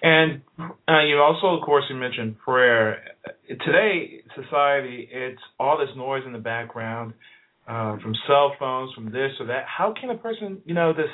And 0.03 0.43
uh, 0.59 1.03
you 1.05 1.19
also, 1.19 1.59
of 1.59 1.65
course, 1.65 1.85
you 1.89 1.97
mentioned 1.97 2.39
prayer. 2.39 3.03
Today, 3.49 4.23
society, 4.35 5.09
it's 5.11 5.41
all 5.61 5.79
this 5.79 5.97
noise 5.97 6.23
in 6.27 6.33
the 6.33 6.39
background 6.39 7.15
uh, 7.69 7.97
from 7.99 8.15
cell 8.27 8.55
phones, 8.59 8.93
from 8.95 9.07
this 9.07 9.33
or 9.41 9.47
that. 9.47 9.65
How 9.67 9.95
can 9.99 10.11
a 10.11 10.17
person, 10.17 10.61
you 10.65 10.75
know, 10.75 10.93
this 10.93 11.11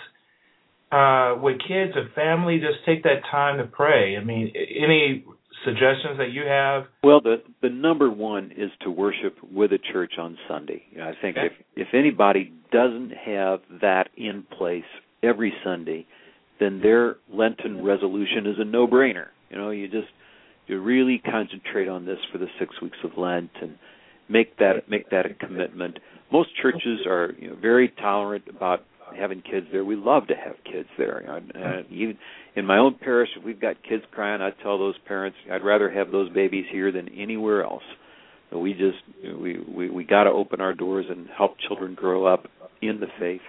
uh, 0.90 1.36
with 1.40 1.58
kids 1.66 1.92
or 1.96 2.08
family, 2.14 2.58
just 2.58 2.84
take 2.86 3.02
that 3.02 3.22
time 3.30 3.58
to 3.58 3.64
pray? 3.64 4.16
I 4.16 4.24
mean, 4.24 4.52
any 4.54 5.24
suggestions 5.64 6.18
that 6.18 6.30
you 6.32 6.42
have? 6.46 6.84
Well, 7.02 7.20
the 7.20 7.42
the 7.62 7.68
number 7.68 8.10
one 8.10 8.52
is 8.56 8.70
to 8.82 8.90
worship 8.90 9.36
with 9.52 9.72
a 9.72 9.78
church 9.92 10.12
on 10.18 10.38
Sunday. 10.48 10.82
You 10.90 10.98
know, 10.98 11.08
I 11.08 11.14
think 11.20 11.36
Okay. 11.36 11.46
if 11.76 11.88
if 11.88 11.94
anybody 11.94 12.52
doesn't 12.72 13.10
have 13.10 13.60
that 13.80 14.08
in 14.16 14.44
place 14.56 14.84
every 15.22 15.52
Sunday, 15.64 16.06
then 16.60 16.80
their 16.80 17.16
Lenten 17.32 17.84
resolution 17.84 18.46
is 18.46 18.56
a 18.58 18.64
no-brainer. 18.64 19.26
You 19.50 19.56
know, 19.56 19.70
you 19.70 19.88
just 19.88 20.08
you 20.66 20.80
really 20.80 21.18
concentrate 21.18 21.88
on 21.88 22.04
this 22.04 22.18
for 22.30 22.38
the 22.38 22.48
six 22.58 22.80
weeks 22.80 22.98
of 23.04 23.16
Lent 23.16 23.50
and 23.60 23.78
make 24.28 24.56
that 24.58 24.88
make 24.88 25.10
that 25.10 25.26
a 25.26 25.34
commitment. 25.34 25.98
Most 26.32 26.50
churches 26.60 27.00
are 27.06 27.32
you 27.38 27.48
know, 27.48 27.56
very 27.60 27.88
tolerant 28.00 28.44
about 28.48 28.80
having 29.18 29.40
kids 29.40 29.66
there. 29.72 29.84
We 29.84 29.96
love 29.96 30.26
to 30.26 30.34
have 30.34 30.56
kids 30.70 30.88
there. 30.98 31.22
Know, 31.26 31.60
uh, 31.60 31.82
even 31.90 32.18
in 32.54 32.66
my 32.66 32.78
own 32.78 32.96
parish, 33.00 33.30
if 33.36 33.44
we've 33.44 33.60
got 33.60 33.76
kids 33.82 34.04
crying, 34.12 34.42
I 34.42 34.50
tell 34.62 34.78
those 34.78 34.96
parents 35.06 35.36
I'd 35.50 35.64
rather 35.64 35.90
have 35.90 36.12
those 36.12 36.30
babies 36.30 36.66
here 36.70 36.92
than 36.92 37.08
anywhere 37.10 37.64
else. 37.64 37.82
So 38.50 38.58
we 38.58 38.72
just 38.72 38.98
we 39.38 39.58
we 39.60 39.90
we 39.90 40.04
got 40.04 40.24
to 40.24 40.30
open 40.30 40.60
our 40.60 40.74
doors 40.74 41.06
and 41.08 41.28
help 41.36 41.56
children 41.66 41.94
grow 41.94 42.26
up 42.26 42.46
in 42.82 43.00
the 43.00 43.08
faith. 43.18 43.42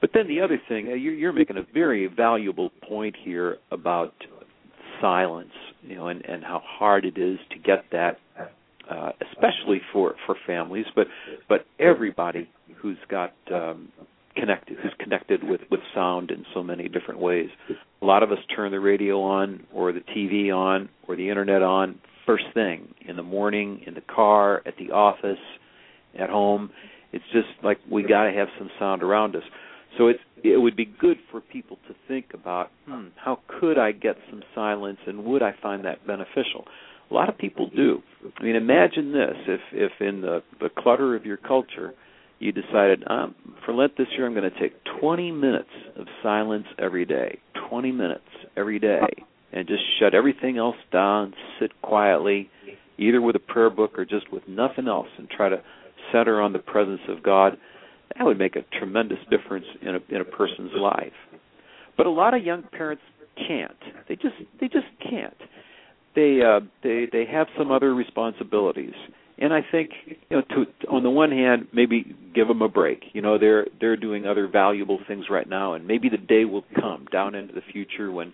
But 0.00 0.10
then 0.14 0.28
the 0.28 0.40
other 0.40 0.60
thing, 0.68 0.88
uh, 0.88 0.94
you're, 0.94 1.12
you're 1.12 1.32
making 1.32 1.58
a 1.58 1.66
very 1.74 2.06
valuable 2.06 2.70
point 2.88 3.14
here 3.22 3.58
about 3.70 4.14
silence, 5.00 5.52
you 5.82 5.96
know, 5.96 6.08
and, 6.08 6.24
and 6.24 6.42
how 6.42 6.62
hard 6.64 7.04
it 7.04 7.18
is 7.18 7.38
to 7.50 7.58
get 7.58 7.84
that, 7.92 8.18
uh, 8.90 9.12
especially 9.30 9.80
for 9.92 10.14
for 10.26 10.36
families, 10.46 10.86
but 10.94 11.06
but 11.48 11.66
everybody 11.78 12.50
who's 12.76 12.98
got 13.08 13.32
um, 13.52 13.88
connected, 14.34 14.78
who's 14.82 14.94
connected 14.98 15.42
with 15.44 15.60
with 15.70 15.80
sound 15.94 16.30
in 16.30 16.44
so 16.54 16.62
many 16.62 16.88
different 16.88 17.20
ways. 17.20 17.48
A 18.02 18.04
lot 18.04 18.22
of 18.22 18.32
us 18.32 18.38
turn 18.54 18.70
the 18.72 18.80
radio 18.80 19.22
on, 19.22 19.66
or 19.72 19.92
the 19.92 20.00
TV 20.00 20.54
on, 20.54 20.88
or 21.06 21.16
the 21.16 21.28
internet 21.28 21.62
on 21.62 22.00
first 22.26 22.44
thing 22.54 22.94
in 23.08 23.16
the 23.16 23.22
morning, 23.22 23.82
in 23.86 23.94
the 23.94 24.02
car, 24.02 24.62
at 24.66 24.74
the 24.78 24.92
office, 24.92 25.38
at 26.18 26.30
home. 26.30 26.70
It's 27.12 27.24
just 27.32 27.48
like 27.64 27.78
we 27.90 28.02
got 28.02 28.24
to 28.24 28.32
have 28.32 28.48
some 28.58 28.70
sound 28.78 29.02
around 29.02 29.34
us. 29.34 29.42
So 29.98 30.08
it's 30.08 30.20
it 30.42 30.56
would 30.56 30.76
be 30.76 30.86
good 30.86 31.18
for 31.30 31.40
people 31.40 31.78
to 31.88 31.94
think 32.08 32.26
about, 32.32 32.70
hmm, 32.86 33.08
how 33.16 33.40
could 33.60 33.78
I 33.78 33.92
get 33.92 34.16
some 34.30 34.42
silence 34.54 34.98
and 35.06 35.24
would 35.24 35.42
I 35.42 35.54
find 35.60 35.84
that 35.84 36.06
beneficial? 36.06 36.64
A 37.10 37.14
lot 37.14 37.28
of 37.28 37.36
people 37.38 37.68
do. 37.74 38.02
I 38.38 38.42
mean, 38.42 38.56
imagine 38.56 39.12
this: 39.12 39.36
if 39.46 39.60
if 39.72 39.92
in 40.00 40.20
the 40.20 40.42
the 40.60 40.68
clutter 40.78 41.16
of 41.16 41.24
your 41.26 41.36
culture, 41.36 41.94
you 42.38 42.52
decided 42.52 43.04
um, 43.08 43.34
for 43.64 43.74
Lent 43.74 43.96
this 43.96 44.06
year, 44.16 44.26
I'm 44.26 44.34
going 44.34 44.50
to 44.50 44.60
take 44.60 44.72
20 45.00 45.30
minutes 45.32 45.68
of 45.96 46.06
silence 46.22 46.66
every 46.78 47.04
day, 47.04 47.38
20 47.68 47.92
minutes 47.92 48.24
every 48.56 48.78
day, 48.78 49.00
and 49.52 49.68
just 49.68 49.82
shut 49.98 50.14
everything 50.14 50.56
else 50.56 50.76
down, 50.92 51.34
sit 51.60 51.70
quietly, 51.82 52.50
either 52.98 53.20
with 53.20 53.36
a 53.36 53.40
prayer 53.40 53.70
book 53.70 53.98
or 53.98 54.04
just 54.04 54.32
with 54.32 54.42
nothing 54.48 54.88
else, 54.88 55.08
and 55.18 55.28
try 55.28 55.48
to 55.48 55.62
center 56.12 56.40
on 56.40 56.52
the 56.52 56.58
presence 56.58 57.00
of 57.08 57.22
God. 57.22 57.58
That 58.16 58.24
would 58.24 58.38
make 58.38 58.56
a 58.56 58.62
tremendous 58.78 59.18
difference 59.30 59.66
in 59.82 59.96
a 59.96 60.00
in 60.08 60.20
a 60.20 60.24
person's 60.24 60.72
life. 60.76 61.12
But 61.96 62.06
a 62.06 62.10
lot 62.10 62.34
of 62.34 62.44
young 62.44 62.62
parents 62.72 63.02
can't. 63.36 63.76
They 64.08 64.16
just 64.16 64.34
they 64.60 64.68
just 64.68 64.86
can't. 65.02 65.36
They 66.14 66.40
uh 66.42 66.60
they 66.82 67.06
they 67.10 67.24
have 67.30 67.46
some 67.56 67.70
other 67.70 67.94
responsibilities. 67.94 68.94
And 69.38 69.54
I 69.54 69.60
think 69.70 69.90
you 70.08 70.36
know 70.36 70.42
to 70.42 70.88
on 70.88 71.02
the 71.02 71.10
one 71.10 71.30
hand 71.30 71.68
maybe 71.72 72.14
give 72.34 72.48
them 72.48 72.62
a 72.62 72.68
break. 72.68 73.02
You 73.12 73.22
know 73.22 73.38
they're 73.38 73.66
they're 73.80 73.96
doing 73.96 74.26
other 74.26 74.48
valuable 74.48 74.98
things 75.06 75.26
right 75.30 75.48
now 75.48 75.74
and 75.74 75.86
maybe 75.86 76.08
the 76.08 76.18
day 76.18 76.44
will 76.44 76.64
come 76.74 77.06
down 77.12 77.34
into 77.34 77.54
the 77.54 77.62
future 77.72 78.10
when 78.10 78.32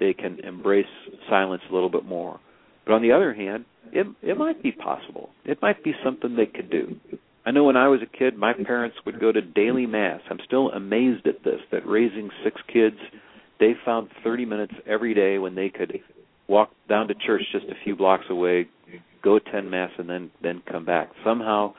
they 0.00 0.12
can 0.14 0.40
embrace 0.40 0.86
silence 1.28 1.62
a 1.70 1.74
little 1.74 1.90
bit 1.90 2.04
more. 2.04 2.40
But 2.86 2.94
on 2.94 3.02
the 3.02 3.12
other 3.12 3.34
hand, 3.34 3.66
it 3.92 4.06
it 4.22 4.36
might 4.36 4.62
be 4.62 4.72
possible. 4.72 5.30
It 5.44 5.60
might 5.60 5.84
be 5.84 5.92
something 6.04 6.34
they 6.34 6.46
could 6.46 6.70
do. 6.70 6.96
I 7.44 7.50
know 7.50 7.64
when 7.64 7.76
I 7.76 7.88
was 7.88 8.00
a 8.02 8.18
kid, 8.18 8.36
my 8.36 8.52
parents 8.52 8.96
would 9.06 9.20
go 9.20 9.32
to 9.32 9.40
daily 9.40 9.86
mass. 9.86 10.20
I'm 10.28 10.40
still 10.44 10.70
amazed 10.70 11.26
at 11.26 11.44
this 11.44 11.60
that 11.72 11.86
raising 11.86 12.28
six 12.44 12.60
kids, 12.70 12.96
they 13.58 13.72
found 13.84 14.10
30 14.22 14.44
minutes 14.44 14.74
every 14.86 15.14
day 15.14 15.38
when 15.38 15.54
they 15.54 15.70
could 15.70 15.98
walk 16.48 16.70
down 16.88 17.08
to 17.08 17.14
church 17.14 17.42
just 17.52 17.66
a 17.66 17.74
few 17.84 17.94
blocks 17.94 18.24
away, 18.30 18.68
go 19.22 19.36
attend 19.36 19.70
mass, 19.70 19.90
and 19.98 20.08
then 20.08 20.30
then 20.42 20.62
come 20.70 20.84
back. 20.84 21.10
Somehow, 21.24 21.74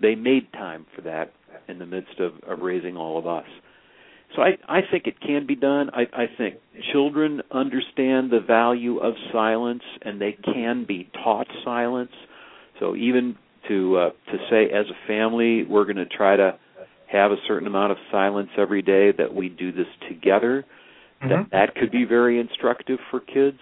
they 0.00 0.14
made 0.14 0.52
time 0.52 0.86
for 0.94 1.02
that 1.02 1.32
in 1.68 1.78
the 1.78 1.86
midst 1.86 2.18
of, 2.20 2.32
of 2.46 2.60
raising 2.60 2.96
all 2.96 3.18
of 3.18 3.26
us. 3.26 3.46
So 4.34 4.42
I 4.42 4.56
I 4.68 4.80
think 4.90 5.06
it 5.06 5.20
can 5.20 5.46
be 5.46 5.54
done. 5.54 5.90
I 5.92 6.02
I 6.12 6.26
think 6.36 6.56
children 6.92 7.42
understand 7.50 8.30
the 8.30 8.40
value 8.40 8.98
of 8.98 9.14
silence 9.32 9.82
and 10.02 10.20
they 10.20 10.32
can 10.32 10.84
be 10.86 11.08
taught 11.22 11.46
silence. 11.64 12.12
So 12.80 12.96
even 12.96 13.36
to 13.68 13.96
uh, 13.98 14.10
to 14.32 14.38
say 14.50 14.64
as 14.70 14.86
a 14.86 15.06
family 15.06 15.64
we're 15.64 15.84
going 15.84 15.96
to 15.96 16.06
try 16.06 16.36
to 16.36 16.58
have 17.06 17.30
a 17.30 17.36
certain 17.46 17.68
amount 17.68 17.92
of 17.92 17.98
silence 18.10 18.50
every 18.58 18.82
day 18.82 19.12
that 19.12 19.32
we 19.32 19.48
do 19.48 19.70
this 19.70 19.86
together 20.08 20.64
Mhm. 21.22 21.28
that 21.28 21.50
that 21.50 21.74
could 21.76 21.92
be 21.92 22.04
very 22.04 22.40
instructive 22.40 22.98
for 23.10 23.20
kids 23.20 23.60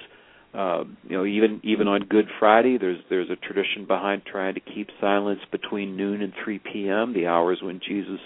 um, 0.54 0.96
you 1.04 1.16
know 1.16 1.24
even 1.24 1.60
even 1.64 1.88
on 1.88 2.02
good 2.08 2.26
friday 2.38 2.78
there's 2.78 2.98
there's 3.08 3.30
a 3.30 3.36
tradition 3.36 3.86
behind 3.86 4.22
trying 4.30 4.54
to 4.54 4.60
keep 4.60 4.88
silence 5.00 5.40
between 5.50 5.96
noon 5.96 6.22
and 6.22 6.32
3 6.44 6.60
p.m 6.72 7.14
the 7.14 7.26
hours 7.26 7.60
when 7.62 7.80
jesus 7.86 8.20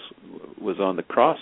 was 0.61 0.77
on 0.79 0.95
the 0.95 1.03
cross 1.03 1.37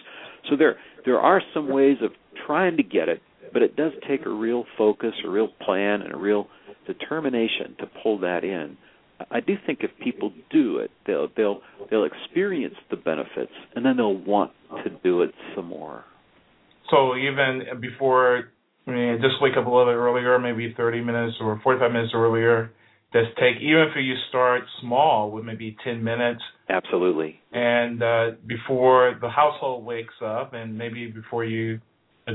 so 0.49 0.55
there 0.55 0.77
there 1.05 1.19
are 1.19 1.41
some 1.53 1.69
ways 1.69 1.97
of 2.01 2.11
trying 2.45 2.77
to 2.77 2.83
get 2.83 3.09
it 3.09 3.21
but 3.53 3.61
it 3.61 3.75
does 3.75 3.91
take 4.07 4.25
a 4.25 4.29
real 4.29 4.65
focus 4.77 5.13
a 5.25 5.29
real 5.29 5.49
plan 5.65 6.01
and 6.01 6.13
a 6.13 6.17
real 6.17 6.47
determination 6.85 7.75
to 7.79 7.85
pull 8.03 8.19
that 8.19 8.43
in 8.43 8.77
I 9.31 9.39
do 9.39 9.55
think 9.65 9.79
if 9.81 9.91
people 10.03 10.33
do 10.51 10.77
it, 10.79 10.91
they'll 11.07 11.29
they'll 11.37 11.61
they'll 11.89 12.03
experience 12.05 12.75
the 12.89 12.97
benefits, 12.97 13.51
and 13.75 13.85
then 13.85 13.97
they'll 13.97 14.17
want 14.17 14.51
to 14.83 14.89
do 15.03 15.21
it 15.21 15.31
some 15.55 15.67
more. 15.67 16.03
So 16.89 17.15
even 17.15 17.79
before, 17.79 18.51
I 18.87 18.91
mean, 18.91 19.17
just 19.21 19.35
wake 19.41 19.53
up 19.57 19.65
a 19.65 19.69
little 19.69 19.85
bit 19.85 19.95
earlier, 19.97 20.37
maybe 20.39 20.73
30 20.75 21.01
minutes 21.01 21.35
or 21.41 21.59
45 21.63 21.91
minutes 21.91 22.11
earlier. 22.13 22.71
Just 23.13 23.29
take, 23.37 23.57
even 23.61 23.81
if 23.89 23.95
you 23.95 24.15
start 24.29 24.61
small 24.81 25.31
with 25.31 25.45
maybe 25.45 25.75
10 25.83 26.03
minutes, 26.03 26.41
Absolutely. 26.69 27.39
and 27.51 28.01
uh, 28.03 28.31
before 28.45 29.17
the 29.21 29.29
household 29.29 29.85
wakes 29.85 30.13
up, 30.23 30.53
and 30.53 30.77
maybe 30.77 31.07
before 31.07 31.45
you 31.45 31.79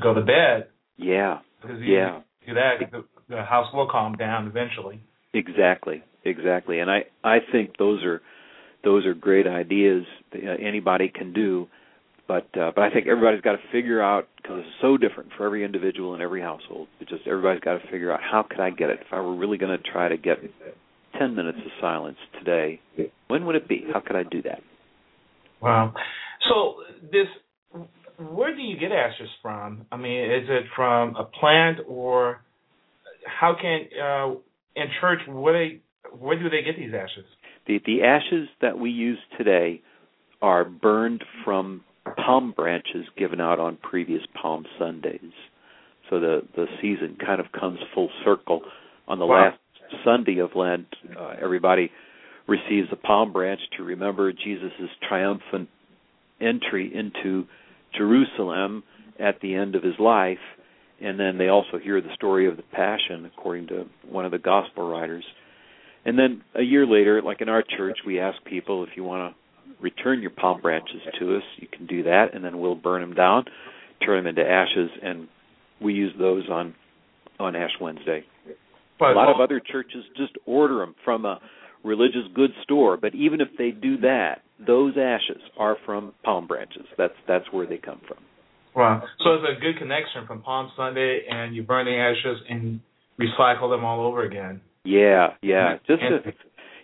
go 0.02 0.14
to 0.14 0.22
bed, 0.22 0.68
Yeah. 0.96 1.40
because 1.60 1.80
you 1.80 1.94
Yeah. 1.94 2.20
do 2.46 2.54
that, 2.54 2.90
the, 2.90 3.04
the 3.28 3.42
house 3.42 3.72
will 3.74 3.88
calm 3.88 4.16
down 4.16 4.46
eventually. 4.46 5.00
Exactly. 5.34 6.02
Exactly. 6.24 6.80
And 6.80 6.90
I 6.90 7.04
I 7.24 7.38
think 7.52 7.76
those 7.78 8.02
are 8.04 8.20
those 8.84 9.06
are 9.06 9.14
great 9.14 9.46
ideas 9.46 10.04
that 10.32 10.40
uh, 10.44 10.56
anybody 10.60 11.08
can 11.08 11.32
do. 11.32 11.68
But 12.30 12.46
uh, 12.56 12.70
but 12.72 12.84
I 12.84 12.90
think 12.90 13.08
everybody's 13.08 13.40
got 13.40 13.56
to 13.56 13.62
figure 13.72 14.00
out 14.00 14.28
because 14.36 14.60
it's 14.60 14.76
so 14.80 14.96
different 14.96 15.30
for 15.36 15.46
every 15.46 15.64
individual 15.64 16.14
and 16.14 16.22
every 16.22 16.40
household. 16.40 16.86
It's 17.00 17.10
just 17.10 17.26
everybody's 17.26 17.60
got 17.60 17.82
to 17.82 17.90
figure 17.90 18.12
out 18.12 18.20
how 18.22 18.46
could 18.48 18.60
I 18.60 18.70
get 18.70 18.88
it 18.88 19.00
if 19.00 19.08
I 19.10 19.18
were 19.18 19.34
really 19.34 19.58
going 19.58 19.76
to 19.76 19.90
try 19.90 20.08
to 20.08 20.16
get 20.16 20.36
10 21.18 21.34
minutes 21.34 21.58
of 21.58 21.72
silence 21.80 22.18
today. 22.38 22.78
When 23.26 23.46
would 23.46 23.56
it 23.56 23.68
be? 23.68 23.84
How 23.92 23.98
could 23.98 24.14
I 24.14 24.22
do 24.22 24.42
that? 24.42 24.60
Wow. 25.60 25.92
So 26.48 26.84
this, 27.02 27.26
where 28.16 28.54
do 28.54 28.62
you 28.62 28.78
get 28.78 28.92
ashes 28.92 29.28
from? 29.42 29.86
I 29.90 29.96
mean, 29.96 30.22
is 30.30 30.48
it 30.48 30.66
from 30.76 31.16
a 31.16 31.24
plant 31.24 31.78
or 31.88 32.42
how 33.26 33.56
can 33.60 33.88
uh, 34.00 34.34
in 34.80 34.86
church 35.00 35.18
where 35.26 35.52
they 35.52 35.80
where 36.16 36.40
do 36.40 36.48
they 36.48 36.62
get 36.62 36.76
these 36.76 36.94
ashes? 36.94 37.24
The 37.66 37.80
the 37.84 38.04
ashes 38.04 38.48
that 38.62 38.78
we 38.78 38.90
use 38.90 39.18
today 39.36 39.82
are 40.40 40.64
burned 40.64 41.24
from 41.44 41.82
palm 42.10 42.52
branches 42.56 43.06
given 43.16 43.40
out 43.40 43.58
on 43.58 43.76
previous 43.76 44.22
Palm 44.40 44.64
Sundays. 44.78 45.32
So 46.08 46.20
the 46.20 46.42
the 46.54 46.66
season 46.80 47.16
kind 47.24 47.40
of 47.40 47.46
comes 47.52 47.78
full 47.94 48.10
circle. 48.24 48.62
On 49.08 49.18
the 49.18 49.26
Wow. 49.26 49.44
last 49.44 49.58
Sunday 50.04 50.38
of 50.38 50.54
Lent, 50.54 50.86
uh, 51.18 51.34
everybody 51.40 51.90
receives 52.46 52.88
a 52.92 52.96
palm 52.96 53.32
branch 53.32 53.60
to 53.76 53.84
remember 53.84 54.32
Jesus' 54.32 54.90
triumphant 55.08 55.68
entry 56.40 56.92
into 56.94 57.46
Jerusalem 57.96 58.82
at 59.18 59.40
the 59.40 59.54
end 59.54 59.74
of 59.74 59.82
his 59.82 59.98
life, 59.98 60.38
and 61.00 61.18
then 61.18 61.38
they 61.38 61.48
also 61.48 61.78
hear 61.78 62.00
the 62.00 62.14
story 62.14 62.46
of 62.46 62.56
the 62.56 62.62
Passion, 62.62 63.26
according 63.26 63.66
to 63.68 63.86
one 64.08 64.24
of 64.24 64.30
the 64.30 64.38
gospel 64.38 64.88
writers. 64.88 65.24
And 66.04 66.18
then 66.18 66.42
a 66.54 66.62
year 66.62 66.86
later, 66.86 67.20
like 67.20 67.40
in 67.40 67.48
our 67.48 67.62
church, 67.62 67.98
we 68.06 68.20
ask 68.20 68.42
people 68.44 68.82
if 68.84 68.90
you 68.96 69.04
want 69.04 69.32
to 69.34 69.39
return 69.80 70.20
your 70.20 70.30
palm 70.30 70.60
branches 70.60 71.00
to 71.18 71.36
us, 71.36 71.42
you 71.56 71.68
can 71.68 71.86
do 71.86 72.02
that, 72.04 72.34
and 72.34 72.44
then 72.44 72.58
we'll 72.58 72.74
burn 72.74 73.00
them 73.00 73.14
down, 73.14 73.44
turn 74.04 74.24
them 74.24 74.26
into 74.26 74.48
ashes, 74.48 74.90
and 75.02 75.28
we 75.80 75.94
use 75.94 76.12
those 76.18 76.48
on 76.50 76.74
on 77.38 77.56
Ash 77.56 77.70
Wednesday. 77.80 78.24
But 78.98 79.12
a 79.12 79.14
lot 79.14 79.34
of 79.34 79.40
other 79.40 79.60
churches 79.60 80.04
just 80.16 80.32
order 80.44 80.78
them 80.78 80.94
from 81.04 81.24
a 81.24 81.40
religious 81.82 82.28
goods 82.34 82.52
store, 82.62 82.98
but 82.98 83.14
even 83.14 83.40
if 83.40 83.48
they 83.56 83.70
do 83.70 83.96
that, 83.98 84.42
those 84.64 84.94
ashes 84.98 85.40
are 85.58 85.76
from 85.86 86.12
palm 86.22 86.46
branches. 86.46 86.84
That's 86.98 87.14
that's 87.26 87.46
where 87.50 87.66
they 87.66 87.78
come 87.78 88.00
from. 88.06 88.18
Wow. 88.76 89.02
So 89.24 89.34
it's 89.34 89.44
a 89.56 89.60
good 89.60 89.78
connection 89.78 90.26
from 90.26 90.42
Palm 90.42 90.70
Sunday, 90.76 91.22
and 91.28 91.56
you 91.56 91.62
burn 91.62 91.86
the 91.86 91.96
ashes 91.96 92.40
and 92.48 92.80
recycle 93.18 93.70
them 93.70 93.84
all 93.84 94.06
over 94.06 94.24
again. 94.24 94.60
Yeah, 94.84 95.28
yeah. 95.42 95.76
Just 95.86 96.00
to, 96.02 96.32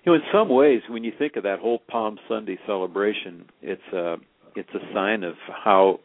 you 0.07 0.13
know, 0.13 0.17
in 0.17 0.23
some 0.33 0.49
ways, 0.49 0.83
when 0.89 1.03
you 1.03 1.13
think 1.19 1.35
of 1.37 1.43
that 1.43 1.59
whole 1.59 1.81
Palm 1.89 2.19
Sunday 2.29 2.59
celebration, 2.65 3.47
it's 3.61 3.83
a 3.93 4.17
it's 4.55 4.71
a 4.73 4.95
sign 4.95 5.25
of 5.25 5.35
how 5.49 6.01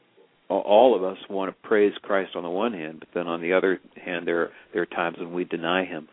all 0.49 0.95
of 0.95 1.03
us 1.03 1.17
want 1.29 1.49
to 1.49 1.67
praise 1.67 1.93
Christ 2.01 2.31
on 2.35 2.43
the 2.43 2.49
one 2.49 2.73
hand, 2.73 2.99
but 2.99 3.07
then 3.13 3.27
on 3.27 3.41
the 3.41 3.53
other 3.53 3.79
hand, 4.03 4.27
there 4.27 4.49
there 4.73 4.81
are 4.81 4.87
times 4.87 5.17
when 5.19 5.33
we 5.33 5.45
deny 5.45 5.85
Him. 5.85 6.07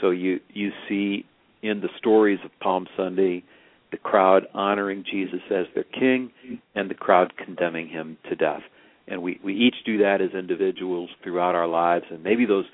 So 0.00 0.10
you 0.10 0.40
you 0.52 0.70
see 0.88 1.24
in 1.62 1.80
the 1.80 1.88
stories 1.96 2.40
of 2.44 2.50
Palm 2.60 2.88
Sunday, 2.96 3.44
the 3.92 3.98
crowd 3.98 4.46
honoring 4.52 5.04
Jesus 5.08 5.40
as 5.50 5.66
their 5.74 5.84
King, 5.84 6.32
and 6.74 6.90
the 6.90 6.94
crowd 6.94 7.34
condemning 7.36 7.88
Him 7.88 8.18
to 8.28 8.34
death. 8.34 8.62
And 9.06 9.22
we 9.22 9.40
we 9.44 9.54
each 9.54 9.76
do 9.86 9.98
that 9.98 10.20
as 10.20 10.30
individuals 10.32 11.10
throughout 11.22 11.54
our 11.54 11.68
lives, 11.68 12.06
and 12.10 12.24
maybe 12.24 12.46
those 12.46 12.66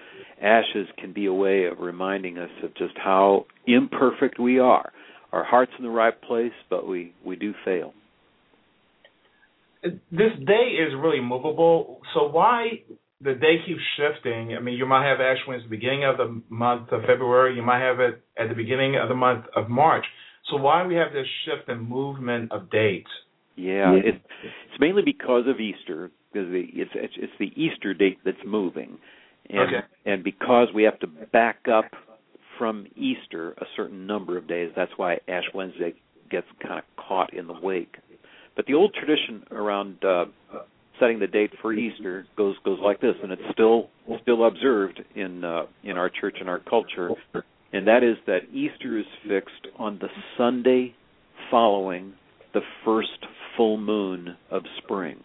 ashes 0.45 0.87
can 0.99 1.13
be 1.13 1.27
a 1.27 1.33
way 1.33 1.65
of 1.65 1.81
reminding 1.81 2.39
us 2.39 2.51
of 2.63 2.75
just 2.77 2.95
how 2.97 3.47
imperfect 3.67 4.39
we 4.39 4.59
are. 4.59 4.93
Our 5.33 5.43
heart's 5.43 5.73
in 5.79 5.85
the 5.85 5.91
right 5.91 6.21
place, 6.23 6.53
but 6.71 6.87
we 6.87 7.15
we 7.25 7.35
do 7.37 7.55
fail. 7.65 7.93
This 9.83 10.33
day 10.47 10.77
is 10.79 10.95
really 10.97 11.21
movable. 11.21 12.01
So 12.15 12.29
why 12.29 12.83
the 13.21 13.35
day 13.35 13.57
keeps 13.67 13.81
shifting? 13.97 14.55
I 14.57 14.61
mean, 14.61 14.77
you 14.77 14.87
might 14.87 15.09
have 15.09 15.21
Ash 15.21 15.39
Wednesday 15.49 15.65
at 15.65 15.71
the 15.71 15.77
beginning 15.77 16.05
of 16.05 16.17
the 16.17 16.43
month 16.49 16.93
of 16.93 17.01
February. 17.03 17.57
You 17.57 17.63
might 17.63 17.81
have 17.81 18.01
it 18.01 18.23
at 18.39 18.49
the 18.49 18.55
beginning 18.55 18.97
of 18.97 19.09
the 19.09 19.15
month 19.15 19.47
of 19.57 19.69
March. 19.69 20.05
So 20.51 20.57
why 20.57 20.87
we 20.87 20.95
have 20.95 21.13
this 21.13 21.27
shift 21.45 21.69
in 21.69 21.89
movement 21.89 22.53
of 22.53 22.71
dates? 22.71 23.11
Yeah, 23.57 23.93
it's 23.95 24.19
it's 24.43 24.81
mainly 24.81 25.03
because 25.05 25.45
of 25.47 25.61
Easter, 25.61 26.11
because 26.33 26.49
the, 26.51 26.65
it's, 26.73 26.91
it's 26.95 27.15
it's 27.17 27.33
the 27.39 27.53
Easter 27.61 27.95
date 27.95 28.19
that's 28.25 28.45
moving, 28.45 28.99
and 29.51 29.61
Okay. 29.61 29.87
and 30.07 30.25
because 30.25 30.69
we 30.75 30.83
have 30.85 30.99
to 31.01 31.07
back 31.07 31.69
up 31.69 31.87
from 32.59 32.87
Easter 32.97 33.53
a 33.59 33.67
certain 33.77 34.07
number 34.07 34.37
of 34.37 34.47
days. 34.47 34.71
That's 34.77 34.93
why 34.97 35.19
Ash 35.29 35.45
Wednesday 35.55 35.95
gets 36.31 36.47
kind 36.61 36.79
of 36.79 36.85
caught 36.97 37.35
in 37.35 37.47
the 37.47 37.53
wake. 37.53 37.97
But 38.57 38.67
the 38.67 38.75
old 38.75 38.95
tradition 38.95 39.45
around 39.51 40.05
uh, 40.05 40.27
setting 41.01 41.19
the 41.19 41.27
date 41.27 41.51
for 41.61 41.73
Easter 41.73 42.27
goes 42.37 42.57
goes 42.65 42.79
like 42.81 43.01
this, 43.01 43.15
and 43.23 43.33
it's 43.33 43.43
still 43.53 43.89
still 44.23 44.47
observed 44.47 45.03
in 45.15 45.45
uh, 45.45 45.67
in 45.83 45.97
our 45.97 46.09
church 46.09 46.37
and 46.41 46.49
our 46.49 46.61
culture, 46.61 47.11
and 47.73 47.87
that 47.89 48.03
is 48.05 48.17
that 48.27 48.43
Easter 48.53 48.99
is 48.99 49.07
fixed 49.29 49.67
on 49.79 49.99
the 49.99 50.09
Sunday 50.39 50.95
following 51.51 52.15
the 52.53 52.61
first 52.85 53.27
full 53.57 53.77
moon 53.77 54.37
of 54.51 54.63
spring. 54.79 55.19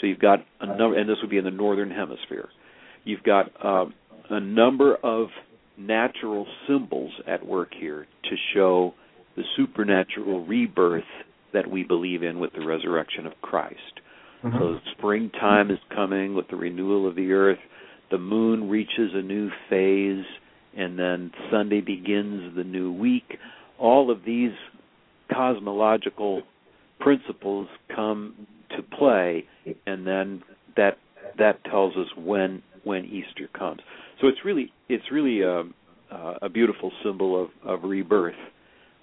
So 0.00 0.06
you've 0.06 0.18
got 0.18 0.40
a 0.60 0.66
number, 0.66 0.98
and 0.98 1.08
this 1.08 1.16
would 1.22 1.30
be 1.30 1.38
in 1.38 1.44
the 1.44 1.50
northern 1.50 1.90
hemisphere. 1.90 2.48
You've 3.06 3.22
got 3.22 3.50
uh, 3.64 3.86
a 4.28 4.40
number 4.40 4.96
of 4.96 5.28
natural 5.78 6.46
symbols 6.68 7.12
at 7.26 7.46
work 7.46 7.70
here 7.78 8.06
to 8.24 8.36
show 8.52 8.94
the 9.36 9.44
supernatural 9.56 10.44
rebirth 10.44 11.04
that 11.52 11.70
we 11.70 11.84
believe 11.84 12.22
in 12.22 12.38
with 12.40 12.52
the 12.52 12.66
resurrection 12.66 13.26
of 13.26 13.32
Christ. 13.40 14.00
So 14.42 14.78
springtime 14.96 15.70
is 15.70 15.78
coming 15.94 16.34
with 16.34 16.48
the 16.48 16.56
renewal 16.56 17.08
of 17.08 17.16
the 17.16 17.32
earth. 17.32 17.58
The 18.10 18.18
moon 18.18 18.68
reaches 18.68 19.10
a 19.14 19.22
new 19.22 19.50
phase, 19.68 20.24
and 20.76 20.98
then 20.98 21.32
Sunday 21.50 21.80
begins 21.80 22.54
the 22.54 22.62
new 22.62 22.92
week. 22.92 23.38
All 23.78 24.10
of 24.10 24.24
these 24.24 24.52
cosmological 25.32 26.42
principles 27.00 27.66
come 27.94 28.46
to 28.76 28.82
play, 28.82 29.46
and 29.86 30.06
then 30.06 30.42
that 30.76 30.98
that 31.38 31.64
tells 31.64 31.96
us 31.96 32.06
when 32.16 32.62
when 32.86 33.04
Easter 33.04 33.48
comes. 33.52 33.80
So 34.20 34.28
it's 34.28 34.38
really 34.44 34.72
it's 34.88 35.10
really 35.10 35.42
a, 35.42 35.64
a 36.40 36.48
beautiful 36.48 36.92
symbol 37.04 37.42
of, 37.42 37.48
of 37.68 37.82
rebirth. 37.82 38.34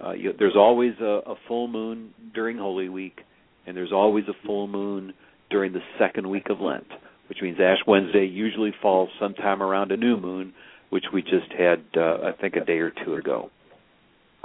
Uh, 0.03 0.13
you, 0.13 0.31
there's 0.39 0.55
always 0.55 0.93
a, 1.01 1.19
a 1.25 1.35
full 1.47 1.67
moon 1.67 2.13
during 2.33 2.57
Holy 2.57 2.87
Week, 2.87 3.19
and 3.67 3.75
there's 3.75 3.91
always 3.91 4.23
a 4.29 4.47
full 4.47 4.67
moon 4.67 5.13
during 5.49 5.73
the 5.73 5.81
second 5.99 6.29
week 6.29 6.49
of 6.49 6.61
Lent, 6.61 6.87
which 7.27 7.39
means 7.41 7.57
Ash 7.59 7.79
Wednesday 7.85 8.25
usually 8.25 8.73
falls 8.81 9.09
sometime 9.19 9.61
around 9.61 9.91
a 9.91 9.97
new 9.97 10.17
moon, 10.17 10.53
which 10.89 11.05
we 11.13 11.21
just 11.21 11.51
had, 11.57 11.83
uh, 11.97 12.29
I 12.29 12.31
think, 12.39 12.55
a 12.55 12.63
day 12.63 12.79
or 12.79 12.91
two 13.05 13.15
ago. 13.15 13.51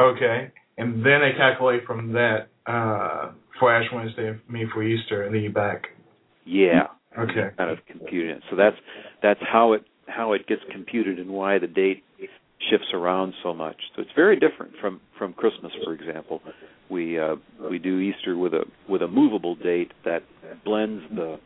Okay. 0.01 0.51
And 0.77 1.05
then 1.07 1.21
they 1.21 1.33
calculate 1.37 1.85
from 1.87 2.13
that 2.13 2.49
uh, 2.67 3.33
for 3.59 3.73
Ash 3.73 3.89
Wednesday, 3.93 4.31
I 4.31 4.53
mean 4.53 4.69
for 4.75 4.83
Easter, 4.83 5.23
and 5.23 5.35
then 5.35 5.43
you 5.43 5.51
back. 5.51 5.87
Yeah, 6.45 6.89
Okay. 7.17 7.51
kind 7.57 7.71
of 7.71 7.79
computing 7.87 8.31
it. 8.31 8.43
So 8.51 8.57
that's 8.57 8.77
that's 9.23 9.41
how 9.41 9.73
it 9.73 9.83
how 10.07 10.33
it 10.33 10.47
gets 10.47 10.63
computed 10.73 11.19
and 11.19 11.31
why 11.31 11.59
the 11.59 11.67
date 11.67 12.03
shifts 12.71 12.89
around 12.93 13.35
so 13.43 13.55
much. 13.55 13.77
So 13.95 14.03
it's 14.03 14.11
very 14.17 14.39
different 14.39 14.73
from 14.81 15.01
from 15.17 15.33
Christmas, 15.33 15.73
for 15.85 15.93
example. 15.93 16.41
We 16.91 17.19
uh, 17.19 17.37
we 17.71 17.79
do 17.79 17.99
Easter 17.99 18.37
with 18.37 18.55
a 18.55 18.65
with 18.89 19.03
a 19.03 19.09
movable 19.09 19.55
date 19.55 19.93
that 20.05 20.23
blends 20.65 21.03
the 21.15 21.39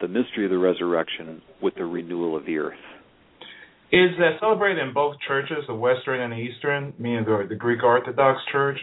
the 0.00 0.08
mystery 0.08 0.44
of 0.44 0.50
the 0.50 0.58
resurrection 0.58 1.42
with 1.62 1.74
the 1.76 1.84
renewal 1.84 2.36
of 2.36 2.46
the 2.46 2.58
earth. 2.58 2.78
Is 3.92 4.10
that 4.18 4.40
celebrated 4.40 4.82
in 4.82 4.92
both 4.92 5.16
churches, 5.26 5.58
the 5.68 5.74
Western 5.74 6.20
and 6.20 6.32
the 6.32 6.36
Eastern, 6.36 6.92
meaning 6.98 7.24
the, 7.24 7.46
the 7.48 7.54
Greek 7.54 7.84
Orthodox 7.84 8.40
Church? 8.50 8.78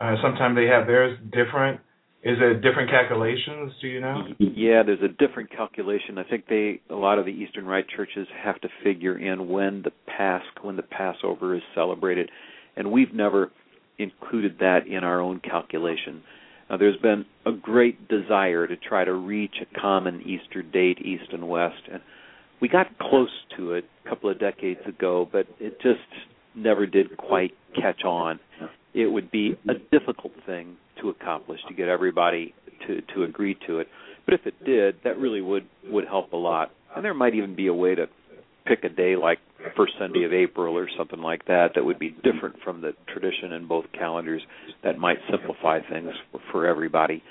Uh, 0.00 0.16
sometimes 0.22 0.56
they 0.56 0.66
have 0.66 0.86
theirs 0.86 1.16
different. 1.30 1.80
Is 2.22 2.36
it 2.38 2.56
a 2.56 2.60
different 2.60 2.90
calculations? 2.90 3.72
Do 3.80 3.88
you 3.88 4.00
know? 4.00 4.24
Yeah, 4.38 4.82
there's 4.84 5.02
a 5.02 5.08
different 5.08 5.50
calculation. 5.50 6.18
I 6.18 6.24
think 6.24 6.46
they 6.48 6.80
a 6.90 6.94
lot 6.94 7.18
of 7.18 7.24
the 7.24 7.32
Eastern 7.32 7.64
Rite 7.64 7.88
churches 7.88 8.28
have 8.44 8.60
to 8.60 8.68
figure 8.84 9.18
in 9.18 9.48
when 9.48 9.82
the 9.82 9.90
Pasch 10.06 10.42
when 10.60 10.76
the 10.76 10.82
Passover 10.82 11.54
is 11.54 11.62
celebrated, 11.74 12.30
and 12.76 12.92
we've 12.92 13.14
never 13.14 13.50
included 13.98 14.58
that 14.60 14.86
in 14.86 15.02
our 15.02 15.20
own 15.20 15.40
calculation. 15.40 16.22
There's 16.78 16.98
been 16.98 17.24
a 17.46 17.52
great 17.52 18.06
desire 18.06 18.66
to 18.66 18.76
try 18.76 19.04
to 19.04 19.12
reach 19.12 19.56
a 19.60 19.80
common 19.80 20.22
Easter 20.22 20.62
date, 20.62 20.98
East 21.04 21.32
and 21.32 21.48
West, 21.48 21.82
and 21.90 22.00
we 22.60 22.68
got 22.68 22.86
close 22.98 23.30
to 23.56 23.72
it 23.72 23.84
a 24.04 24.08
couple 24.08 24.30
of 24.30 24.38
decades 24.38 24.80
ago, 24.86 25.28
but 25.32 25.46
it 25.58 25.80
just 25.80 25.98
never 26.54 26.86
did 26.86 27.16
quite 27.16 27.52
catch 27.74 28.04
on. 28.04 28.38
It 28.94 29.06
would 29.06 29.30
be 29.30 29.56
a 29.68 29.74
difficult 29.96 30.32
thing 30.46 30.76
to 31.00 31.10
accomplish 31.10 31.60
to 31.68 31.74
get 31.74 31.88
everybody 31.88 32.54
to 32.86 33.00
to 33.14 33.24
agree 33.24 33.56
to 33.66 33.78
it. 33.78 33.88
But 34.24 34.34
if 34.34 34.46
it 34.46 34.64
did, 34.64 34.96
that 35.04 35.18
really 35.18 35.40
would 35.40 35.66
would 35.86 36.06
help 36.06 36.32
a 36.32 36.36
lot. 36.36 36.70
And 36.94 37.04
there 37.04 37.14
might 37.14 37.34
even 37.34 37.54
be 37.54 37.68
a 37.68 37.74
way 37.74 37.94
to 37.94 38.06
pick 38.66 38.84
a 38.84 38.88
day 38.88 39.16
like 39.16 39.38
first 39.76 39.92
Sunday 39.98 40.24
of 40.24 40.32
April 40.32 40.76
or 40.76 40.88
something 40.96 41.20
like 41.20 41.44
that 41.46 41.72
that 41.74 41.84
would 41.84 41.98
be 41.98 42.10
different 42.22 42.56
from 42.64 42.80
the 42.80 42.92
tradition 43.12 43.52
in 43.52 43.66
both 43.66 43.84
calendars 43.92 44.42
that 44.84 44.98
might 44.98 45.18
simplify 45.30 45.80
things 45.88 46.10
for, 46.30 46.40
for 46.52 46.66
everybody. 46.66 47.22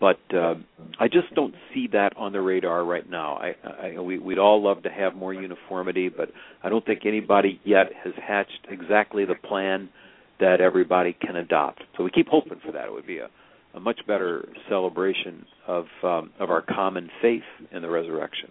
But 0.00 0.18
uh, 0.34 0.54
I 0.98 1.08
just 1.08 1.34
don't 1.34 1.54
see 1.74 1.86
that 1.92 2.16
on 2.16 2.32
the 2.32 2.40
radar 2.40 2.84
right 2.84 3.08
now. 3.08 3.34
I, 3.34 3.54
I 3.96 4.00
we, 4.00 4.18
we'd 4.18 4.38
all 4.38 4.62
love 4.62 4.82
to 4.84 4.88
have 4.88 5.14
more 5.14 5.34
uniformity, 5.34 6.08
but 6.08 6.30
I 6.62 6.70
don't 6.70 6.84
think 6.84 7.00
anybody 7.04 7.60
yet 7.64 7.88
has 8.02 8.14
hatched 8.26 8.66
exactly 8.70 9.26
the 9.26 9.34
plan 9.34 9.90
that 10.40 10.60
everybody 10.60 11.16
can 11.20 11.36
adopt. 11.36 11.82
So 11.96 12.04
we 12.04 12.10
keep 12.10 12.28
hoping 12.28 12.60
for 12.64 12.72
that. 12.72 12.86
It 12.86 12.92
would 12.92 13.06
be 13.06 13.18
a, 13.18 13.28
a 13.74 13.80
much 13.80 14.00
better 14.06 14.48
celebration 14.68 15.46
of 15.66 15.86
um, 16.02 16.30
of 16.38 16.50
our 16.50 16.62
common 16.62 17.10
faith 17.22 17.42
in 17.72 17.82
the 17.82 17.88
resurrection. 17.90 18.50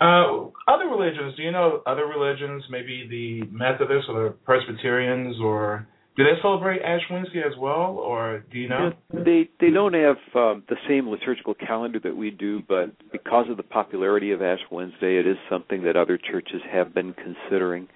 Uh, 0.00 0.46
other 0.66 0.88
religions, 0.88 1.36
do 1.36 1.42
you 1.42 1.52
know 1.52 1.82
other 1.86 2.06
religions, 2.06 2.64
maybe 2.70 3.06
the 3.08 3.46
Methodists 3.54 4.08
or 4.08 4.24
the 4.24 4.30
Presbyterians, 4.30 5.36
or 5.42 5.86
do 6.16 6.24
they 6.24 6.40
celebrate 6.42 6.80
Ash 6.82 7.02
Wednesday 7.10 7.42
as 7.46 7.56
well, 7.58 7.98
or 7.98 8.44
do 8.50 8.58
you 8.58 8.68
know? 8.68 8.92
Yeah, 9.12 9.20
they 9.24 9.50
they 9.60 9.70
don't 9.70 9.94
have 9.94 10.16
um, 10.34 10.62
the 10.68 10.76
same 10.88 11.08
liturgical 11.08 11.54
calendar 11.54 12.00
that 12.02 12.16
we 12.16 12.30
do, 12.30 12.62
but 12.66 12.92
because 13.12 13.46
of 13.50 13.56
the 13.56 13.62
popularity 13.62 14.32
of 14.32 14.42
Ash 14.42 14.58
Wednesday, 14.70 15.18
it 15.18 15.26
is 15.26 15.36
something 15.48 15.82
that 15.84 15.96
other 15.96 16.18
churches 16.18 16.62
have 16.70 16.94
been 16.94 17.14
considering, 17.14 17.88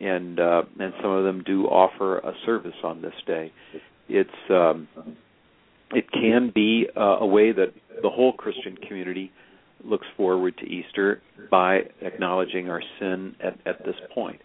and 0.00 0.38
uh, 0.38 0.62
and 0.78 0.92
some 1.00 1.10
of 1.10 1.24
them 1.24 1.42
do 1.44 1.64
offer 1.64 2.18
a 2.18 2.32
service 2.44 2.76
on 2.84 3.02
this 3.02 3.14
day. 3.26 3.52
It's 4.08 4.30
um, 4.50 4.88
it 5.90 6.10
can 6.12 6.52
be 6.54 6.86
uh, 6.96 7.18
a 7.20 7.26
way 7.26 7.52
that 7.52 7.72
the 8.02 8.10
whole 8.10 8.32
Christian 8.32 8.76
community 8.76 9.30
looks 9.84 10.06
forward 10.16 10.56
to 10.58 10.64
Easter 10.64 11.22
by 11.50 11.80
acknowledging 12.00 12.68
our 12.68 12.82
sin 12.98 13.36
at, 13.40 13.58
at 13.66 13.84
this 13.84 13.94
point. 14.14 14.40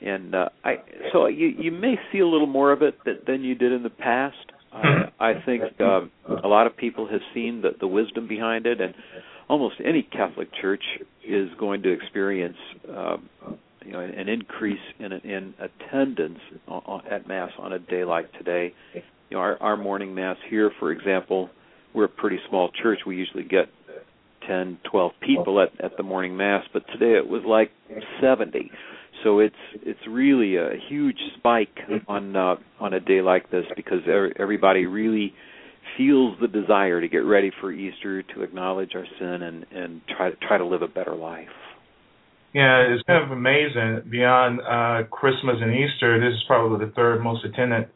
And 0.00 0.34
uh, 0.34 0.48
I 0.64 0.76
so 1.12 1.26
you 1.26 1.48
you 1.58 1.72
may 1.72 1.96
see 2.12 2.20
a 2.20 2.26
little 2.26 2.46
more 2.46 2.72
of 2.72 2.82
it 2.82 2.96
that, 3.04 3.26
than 3.26 3.42
you 3.42 3.54
did 3.54 3.72
in 3.72 3.82
the 3.82 3.90
past. 3.90 4.36
I, 4.72 5.10
I 5.18 5.32
think 5.44 5.62
um, 5.80 6.10
a 6.44 6.46
lot 6.46 6.66
of 6.66 6.76
people 6.76 7.08
have 7.08 7.22
seen 7.34 7.62
the, 7.62 7.70
the 7.80 7.86
wisdom 7.86 8.28
behind 8.28 8.66
it, 8.66 8.80
and 8.80 8.94
almost 9.48 9.76
any 9.84 10.02
Catholic 10.02 10.48
church 10.60 10.84
is 11.26 11.48
going 11.58 11.82
to 11.82 11.92
experience 11.92 12.56
um, 12.94 13.28
you 13.88 13.94
know 13.94 14.00
an 14.00 14.28
increase 14.28 14.78
in 14.98 15.12
in 15.12 15.54
attendance 15.58 16.40
at 17.10 17.26
mass 17.26 17.50
on 17.58 17.72
a 17.72 17.78
day 17.78 18.04
like 18.04 18.30
today. 18.34 18.74
You 18.94 19.36
know, 19.36 19.38
our 19.38 19.62
our 19.62 19.76
morning 19.78 20.14
mass 20.14 20.36
here, 20.50 20.70
for 20.78 20.92
example, 20.92 21.48
we're 21.94 22.04
a 22.04 22.08
pretty 22.08 22.38
small 22.50 22.70
church. 22.82 22.98
We 23.06 23.16
usually 23.16 23.44
get 23.44 23.70
10, 24.46 24.78
12 24.90 25.12
people 25.24 25.60
at 25.62 25.82
at 25.82 25.96
the 25.96 26.02
morning 26.02 26.36
mass, 26.36 26.64
but 26.74 26.82
today 26.92 27.16
it 27.16 27.26
was 27.26 27.42
like 27.46 27.70
70. 28.20 28.70
So 29.24 29.38
it's 29.38 29.54
it's 29.76 30.00
really 30.06 30.56
a 30.56 30.72
huge 30.90 31.18
spike 31.38 31.78
on 32.08 32.36
uh, 32.36 32.56
on 32.78 32.92
a 32.92 33.00
day 33.00 33.22
like 33.22 33.50
this 33.50 33.64
because 33.74 34.00
everybody 34.38 34.84
really 34.84 35.32
feels 35.96 36.36
the 36.42 36.48
desire 36.48 37.00
to 37.00 37.08
get 37.08 37.24
ready 37.24 37.50
for 37.58 37.72
Easter, 37.72 38.22
to 38.22 38.42
acknowledge 38.42 38.90
our 38.94 39.06
sin, 39.18 39.42
and 39.42 39.64
and 39.72 40.02
try 40.14 40.28
to 40.28 40.36
try 40.46 40.58
to 40.58 40.66
live 40.66 40.82
a 40.82 40.88
better 40.88 41.16
life. 41.16 41.48
Yeah, 42.54 42.80
it's 42.88 43.02
kind 43.04 43.22
of 43.22 43.30
amazing. 43.30 44.10
Beyond 44.10 44.60
uh, 44.60 45.08
Christmas 45.10 45.56
and 45.60 45.74
Easter, 45.74 46.18
this 46.18 46.34
is 46.34 46.42
probably 46.46 46.86
the 46.86 46.92
third 46.92 47.22
most 47.22 47.44
attended 47.44 47.88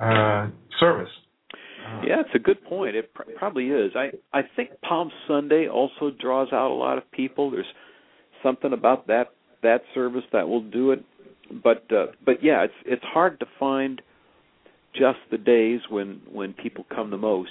uh, 0.00 0.48
service. 0.80 1.10
Yeah, 2.02 2.20
it's 2.20 2.34
a 2.34 2.38
good 2.38 2.64
point. 2.64 2.96
It 2.96 3.14
pr- 3.14 3.22
probably 3.36 3.68
is. 3.68 3.92
I 3.94 4.10
I 4.36 4.42
think 4.56 4.70
Palm 4.86 5.10
Sunday 5.28 5.68
also 5.68 6.10
draws 6.18 6.48
out 6.52 6.70
a 6.70 6.74
lot 6.74 6.98
of 6.98 7.10
people. 7.12 7.50
There's 7.50 7.66
something 8.42 8.72
about 8.72 9.06
that 9.06 9.28
that 9.62 9.82
service 9.94 10.24
that 10.32 10.48
will 10.48 10.62
do 10.62 10.92
it. 10.92 11.04
But 11.62 11.84
uh, 11.92 12.06
but 12.24 12.42
yeah, 12.42 12.64
it's 12.64 12.74
it's 12.84 13.04
hard 13.04 13.38
to 13.40 13.46
find 13.60 14.00
just 14.94 15.18
the 15.30 15.38
days 15.38 15.80
when 15.88 16.20
when 16.32 16.52
people 16.52 16.84
come 16.94 17.10
the 17.10 17.18
most. 17.18 17.50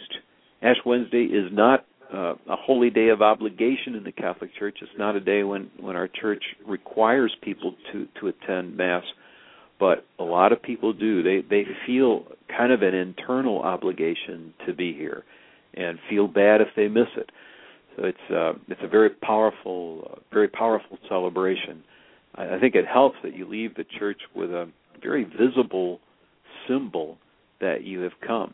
Ash 0.62 0.78
Wednesday 0.86 1.26
is 1.26 1.52
not 1.52 1.86
uh, 2.14 2.34
a 2.48 2.56
holy 2.56 2.90
day 2.90 3.10
of 3.10 3.22
obligation 3.22 3.96
in 3.96 4.04
the 4.04 4.12
Catholic 4.12 4.52
Church. 4.58 4.78
It's 4.82 4.92
not 4.98 5.16
a 5.16 5.20
day 5.20 5.44
when 5.44 5.70
when 5.80 5.96
our 5.96 6.08
church 6.08 6.44
requires 6.68 7.36
people 7.42 7.76
to 7.92 8.08
to 8.20 8.28
attend 8.28 8.78
mass, 8.78 9.04
but 9.80 10.06
a 10.20 10.24
lot 10.24 10.52
of 10.52 10.62
people 10.62 10.94
do. 10.94 11.24
They 11.24 11.42
they 11.48 11.64
feel 11.86 12.26
kind 12.56 12.72
of 12.72 12.82
an 12.82 12.94
internal 12.94 13.62
obligation 13.62 14.54
to 14.68 14.74
be 14.74 14.94
here, 14.94 15.24
and 15.74 15.98
feel 16.10 16.28
bad 16.28 16.62
if 16.62 16.68
they 16.76 16.88
miss 16.88 17.08
it. 17.18 17.32
So 17.96 18.06
it's 18.06 18.32
uh, 18.32 18.54
it's 18.68 18.82
a 18.84 18.88
very 18.88 19.10
powerful, 19.10 20.12
uh, 20.12 20.20
very 20.32 20.48
powerful 20.48 20.98
celebration. 21.10 21.84
I 22.36 22.60
think 22.60 22.74
it 22.74 22.86
helps 22.88 23.18
that 23.24 23.36
you 23.36 23.48
leave 23.48 23.76
the 23.76 23.86
church 24.00 24.20
with 24.36 24.50
a 24.50 24.68
very 25.04 25.24
visible 25.24 26.00
symbol 26.68 27.18
that 27.62 27.84
you 27.84 28.02
have 28.02 28.14
come, 28.26 28.54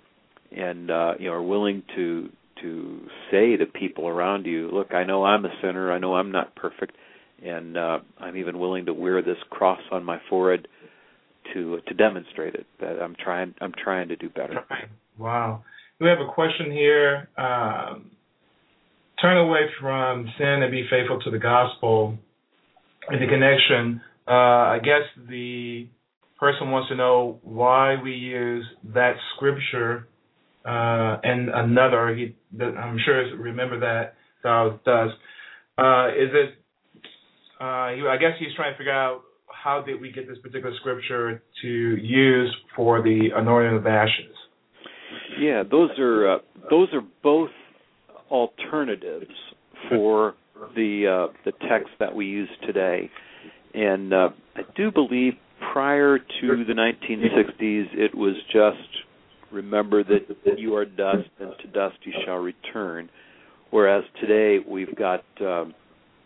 and 0.52 0.92
uh, 0.92 1.14
you 1.20 1.28
know 1.28 1.34
are 1.34 1.44
willing 1.44 1.84
to 1.96 2.30
to 2.62 3.02
say 3.32 3.58
to 3.58 3.66
people 3.66 4.08
around 4.08 4.46
you, 4.46 4.70
"Look, 4.72 4.94
I 4.94 5.04
know 5.04 5.26
I'm 5.26 5.46
a 5.46 5.54
sinner. 5.62 5.92
I 5.92 6.00
know 6.00 6.16
I'm 6.16 6.32
not 6.32 6.56
perfect, 6.56 6.96
and 7.44 7.78
uh, 7.78 8.00
I'm 8.20 8.38
even 8.38 8.60
willing 8.60 8.86
to 8.86 8.94
wear 8.94 9.22
this 9.22 9.38
cross 9.50 9.82
on 9.92 10.04
my 10.04 10.20
forehead 10.30 10.68
to 11.54 11.80
to 11.88 11.94
demonstrate 11.94 12.56
it 12.56 12.66
that 12.80 13.02
I'm 13.02 13.16
trying 13.16 13.54
I'm 13.62 13.74
trying 13.74 14.10
to 14.10 14.16
do 14.16 14.30
better." 14.30 14.64
Wow. 15.18 15.64
We 16.00 16.08
have 16.08 16.20
a 16.20 16.32
question 16.34 16.72
here. 16.72 17.28
Um, 17.38 18.12
turn 19.22 19.38
away 19.38 19.70
from 19.82 20.30
sin 20.38 20.64
and 20.64 20.72
be 20.72 20.88
faithful 20.90 21.20
to 21.20 21.30
the 21.30 21.40
gospel 21.40 22.18
in 23.12 23.20
the 23.20 23.28
connection, 23.28 24.02
uh, 24.28 24.32
I 24.76 24.80
guess 24.84 25.28
the 25.30 25.88
person 26.40 26.72
wants 26.72 26.90
to 26.90 26.96
know 26.96 27.40
why 27.44 28.02
we 28.02 28.12
use 28.12 28.66
that 28.94 29.16
scripture 29.36 30.08
uh, 30.70 31.18
and 31.24 31.50
another. 31.50 32.16
He, 32.16 32.36
I'm 32.62 33.00
sure 33.04 33.36
remember 33.38 33.80
that 33.80 34.14
Thou 34.44 34.80
does. 34.86 35.10
Uh, 35.78 36.10
is 36.10 36.30
it? 36.34 36.56
Uh, 37.60 38.08
I 38.08 38.18
guess 38.20 38.34
he's 38.40 38.56
trying 38.56 38.74
to 38.74 38.78
figure 38.78 38.94
out 38.94 39.22
how 39.48 39.82
did 39.82 40.00
we 40.00 40.12
get 40.12 40.28
this 40.28 40.38
particular 40.38 40.76
scripture 40.80 41.42
to 41.62 41.68
use 41.68 42.56
for 42.76 43.02
the 43.02 43.30
anointing 43.36 43.78
of 43.78 43.88
ashes. 43.88 44.36
Yeah, 45.40 45.64
those 45.70 45.90
are 45.98 46.36
uh, 46.36 46.38
those 46.70 46.90
are 46.94 47.02
both 47.24 47.50
alternatives 48.30 49.32
for 49.90 50.36
the 50.76 51.30
uh, 51.30 51.34
the 51.46 51.52
text 51.68 51.90
that 52.00 52.14
we 52.14 52.28
use 52.28 52.50
today, 52.66 53.10
and 53.74 54.14
uh, 54.14 54.30
I 54.56 54.62
do 54.78 54.92
believe 54.92 55.34
prior 55.74 56.20
to 56.20 56.64
the 56.66 56.74
1960s, 56.74 57.88
it 57.94 58.16
was 58.16 58.36
just 58.52 59.09
remember 59.52 60.04
that 60.04 60.60
you 60.60 60.76
are 60.76 60.86
dust, 60.86 61.30
and 61.40 61.52
to 61.62 61.68
dust 61.68 61.98
you 62.04 62.14
shall 62.26 62.38
return. 62.38 63.10
Whereas 63.72 64.04
today 64.20 64.58
we've 64.68 64.96
got 64.96 65.24
um, 65.42 65.74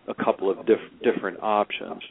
a 0.07 0.13
couple 0.13 0.49
of 0.49 0.65
diff- 0.65 1.01
different 1.03 1.39
options, 1.41 2.01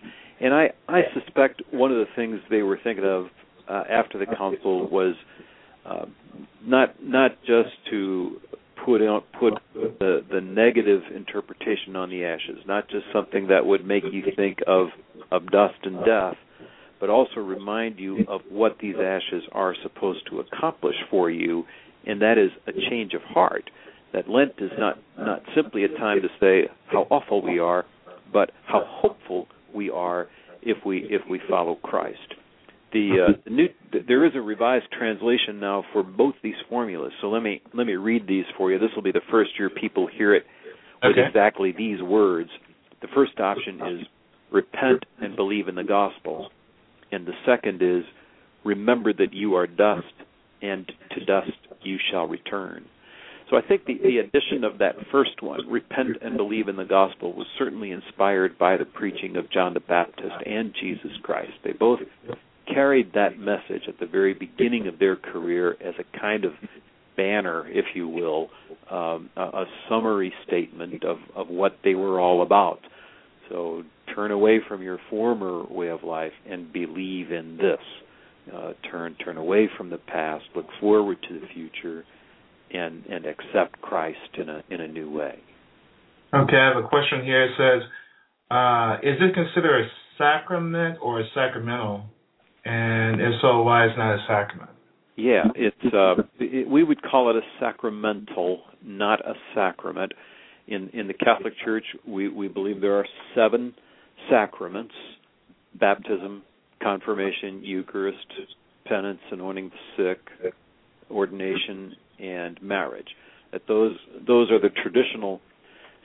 and 0.41 0.53
I 0.53 0.71
I 0.89 1.03
suspect 1.15 1.63
one 1.71 1.91
of 1.91 1.99
the 1.99 2.07
things 2.17 2.41
they 2.51 2.63
were 2.63 2.79
thinking 2.83 3.05
of 3.05 3.27
uh, 3.69 3.85
after 3.89 4.19
the 4.19 4.27
council 4.27 4.89
was 4.91 5.15
uh, 5.87 6.07
not 6.65 7.03
not 7.03 7.33
just 7.47 7.71
to 7.91 8.41
put 8.85 9.03
out 9.03 9.25
put 9.39 9.55
the 9.75 10.25
the 10.31 10.41
negative 10.41 11.03
interpretation 11.15 11.97
on 11.97 12.11
the 12.11 12.25
ashes, 12.25 12.59
not 12.67 12.89
just 12.89 13.05
something 13.13 13.49
that 13.49 13.65
would 13.65 13.87
make 13.87 14.05
you 14.13 14.23
think 14.37 14.59
of 14.67 14.89
of 15.31 15.47
dust 15.51 15.79
and 15.85 16.05
death, 16.05 16.37
but 17.03 17.11
also 17.11 17.41
remind 17.41 17.99
you 17.99 18.25
of 18.29 18.43
what 18.49 18.77
these 18.81 18.95
ashes 18.95 19.43
are 19.51 19.75
supposed 19.83 20.21
to 20.31 20.39
accomplish 20.39 20.95
for 21.11 21.29
you, 21.29 21.65
and 22.07 22.23
that 22.23 22.39
is 22.39 22.53
a 22.69 22.73
change 22.89 23.13
of 23.15 23.23
heart. 23.23 23.69
That 24.13 24.31
Lent 24.31 24.53
is 24.59 24.71
not 24.79 24.99
not 25.19 25.43
simply 25.57 25.83
a 25.83 25.89
time 25.89 26.21
to 26.23 26.29
say 26.39 26.71
how 26.87 27.09
awful 27.11 27.43
we 27.43 27.59
are, 27.59 27.85
but 28.33 28.53
how 28.67 28.85
hopeful 28.87 29.49
we 29.75 29.91
are 29.91 30.29
if 30.63 30.79
we 30.87 30.99
if 31.11 31.23
we 31.29 31.41
follow 31.51 31.75
Christ 31.75 32.35
the, 32.93 33.27
uh, 33.29 33.33
the 33.45 33.51
new 33.51 33.69
there 34.07 34.25
is 34.25 34.33
a 34.35 34.41
revised 34.41 34.87
translation 34.97 35.61
now 35.61 35.85
for 35.93 36.03
both 36.03 36.35
these 36.43 36.55
formulas. 36.69 37.13
So 37.21 37.29
let 37.29 37.43
me 37.43 37.63
let 37.75 37.87
me 37.87 37.95
read 37.95 38.27
these 38.27 38.45
for 38.57 38.71
you. 38.71 38.79
This 38.79 38.91
will 38.95 39.03
be 39.03 39.13
the 39.13 39.23
first 39.31 39.51
year 39.59 39.71
people 39.71 40.07
hear 40.07 40.35
it 40.35 40.45
with 41.03 41.13
okay. 41.13 41.27
exactly 41.27 41.75
these 41.77 42.01
words. 42.03 42.51
The 43.01 43.09
first 43.15 43.39
option 43.41 43.81
is 43.81 44.07
repent 44.53 45.05
and 45.21 45.35
believe 45.35 45.69
in 45.69 45.75
the 45.75 45.85
gospel, 45.85 46.51
and 47.13 47.27
the 47.27 47.33
second 47.47 47.83
is 47.83 48.05
remember 48.65 49.13
that 49.13 49.33
you 49.33 49.55
are 49.55 49.67
dust, 49.67 50.15
and 50.61 50.91
to 51.13 51.25
dust 51.25 51.51
you 51.83 51.99
shall 52.11 52.27
return. 52.27 52.85
So 53.51 53.59
I 53.59 53.61
think 53.61 53.85
the, 53.85 53.99
the 54.03 54.19
addition 54.19 54.65
of 54.65 54.79
that 54.79 54.95
first 55.11 55.43
one, 55.43 55.69
repent 55.69 56.17
and 56.23 56.37
believe 56.39 56.69
in 56.69 56.77
the 56.77 56.85
gospel, 56.85 57.35
was 57.35 57.47
certainly 57.59 57.91
inspired 57.91 58.59
by 58.59 58.77
the 58.79 58.87
preaching 58.87 59.37
of 59.37 59.51
John 59.51 59.75
the 59.75 59.81
Baptist 59.81 60.33
and 60.47 60.73
Jesus 60.81 61.11
Christ. 61.23 61.53
They 61.63 61.73
both 61.73 62.01
carried 62.73 63.13
that 63.13 63.39
message 63.39 63.83
at 63.89 63.99
the 64.01 64.07
very 64.07 64.33
beginning 64.33 64.87
of 64.87 64.99
their 64.99 65.17
career 65.17 65.77
as 65.85 65.95
a 65.99 66.19
kind 66.19 66.47
of 66.47 66.53
banner, 67.17 67.69
if 67.69 67.85
you 67.95 68.09
will, 68.09 68.49
um, 68.91 69.29
a, 69.37 69.43
a 69.43 69.65
summary 69.89 70.33
statement 70.47 71.05
of, 71.05 71.19
of 71.37 71.49
what 71.49 71.77
they 71.85 71.95
were 71.95 72.21
all 72.21 72.41
about. 72.41 72.79
So 73.51 73.83
turn 74.15 74.31
away 74.31 74.61
from 74.67 74.83
your 74.83 74.99
former 75.11 75.65
way 75.65 75.89
of 75.89 76.03
life 76.03 76.33
and 76.49 76.73
believe 76.73 77.31
in 77.31 77.57
this. 77.57 77.81
Uh, 78.53 78.73
turn 78.91 79.15
turn 79.25 79.37
away 79.37 79.69
from 79.77 79.89
the 79.89 79.99
past, 79.99 80.45
look 80.57 80.67
forward 80.81 81.17
to 81.29 81.39
the 81.39 81.47
future, 81.55 82.05
and 82.73 83.05
and 83.07 83.25
accept 83.25 83.81
Christ 83.81 84.19
in 84.35 84.49
a 84.49 84.63
in 84.69 84.81
a 84.81 84.89
new 84.89 85.11
way. 85.11 85.39
Okay, 86.35 86.57
I 86.57 86.75
have 86.75 86.85
a 86.85 86.89
question 86.89 87.25
here. 87.25 87.45
It 87.45 87.53
says, 87.57 87.89
uh, 88.51 88.97
"Is 89.03 89.17
it 89.21 89.35
considered 89.35 89.85
a 89.85 89.89
sacrament 90.19 90.99
or 91.01 91.21
a 91.21 91.25
sacramental?" 91.35 92.07
And 92.65 93.21
if 93.21 93.41
so, 93.41 93.63
why 93.63 93.87
is 93.87 93.93
not 93.97 94.15
a 94.15 94.25
sacrament? 94.27 94.71
Yeah, 95.17 95.45
it's 95.55 95.95
uh, 95.95 96.23
it, 96.41 96.69
we 96.69 96.83
would 96.83 97.03
call 97.03 97.31
it 97.31 97.37
a 97.37 97.43
sacramental, 97.61 98.63
not 98.85 99.21
a 99.21 99.35
sacrament. 99.55 100.13
In 100.67 100.89
in 100.93 101.07
the 101.07 101.15
Catholic 101.15 101.53
Church, 101.65 101.85
we 102.07 102.29
we 102.29 102.49
believe 102.49 102.81
there 102.81 102.99
are 102.99 103.07
seven 103.35 103.75
sacraments: 104.31 104.95
baptism, 105.79 106.43
confirmation, 106.83 107.63
Eucharist, 107.63 108.27
penance, 108.87 109.21
anointing 109.31 109.71
the 109.71 110.15
sick, 110.15 110.53
ordination, 111.11 111.95
and 112.19 112.61
marriage. 112.63 113.09
That 113.53 113.63
those 113.69 113.97
those 114.27 114.51
are 114.51 114.61
the 114.61 114.71
traditional 114.83 115.41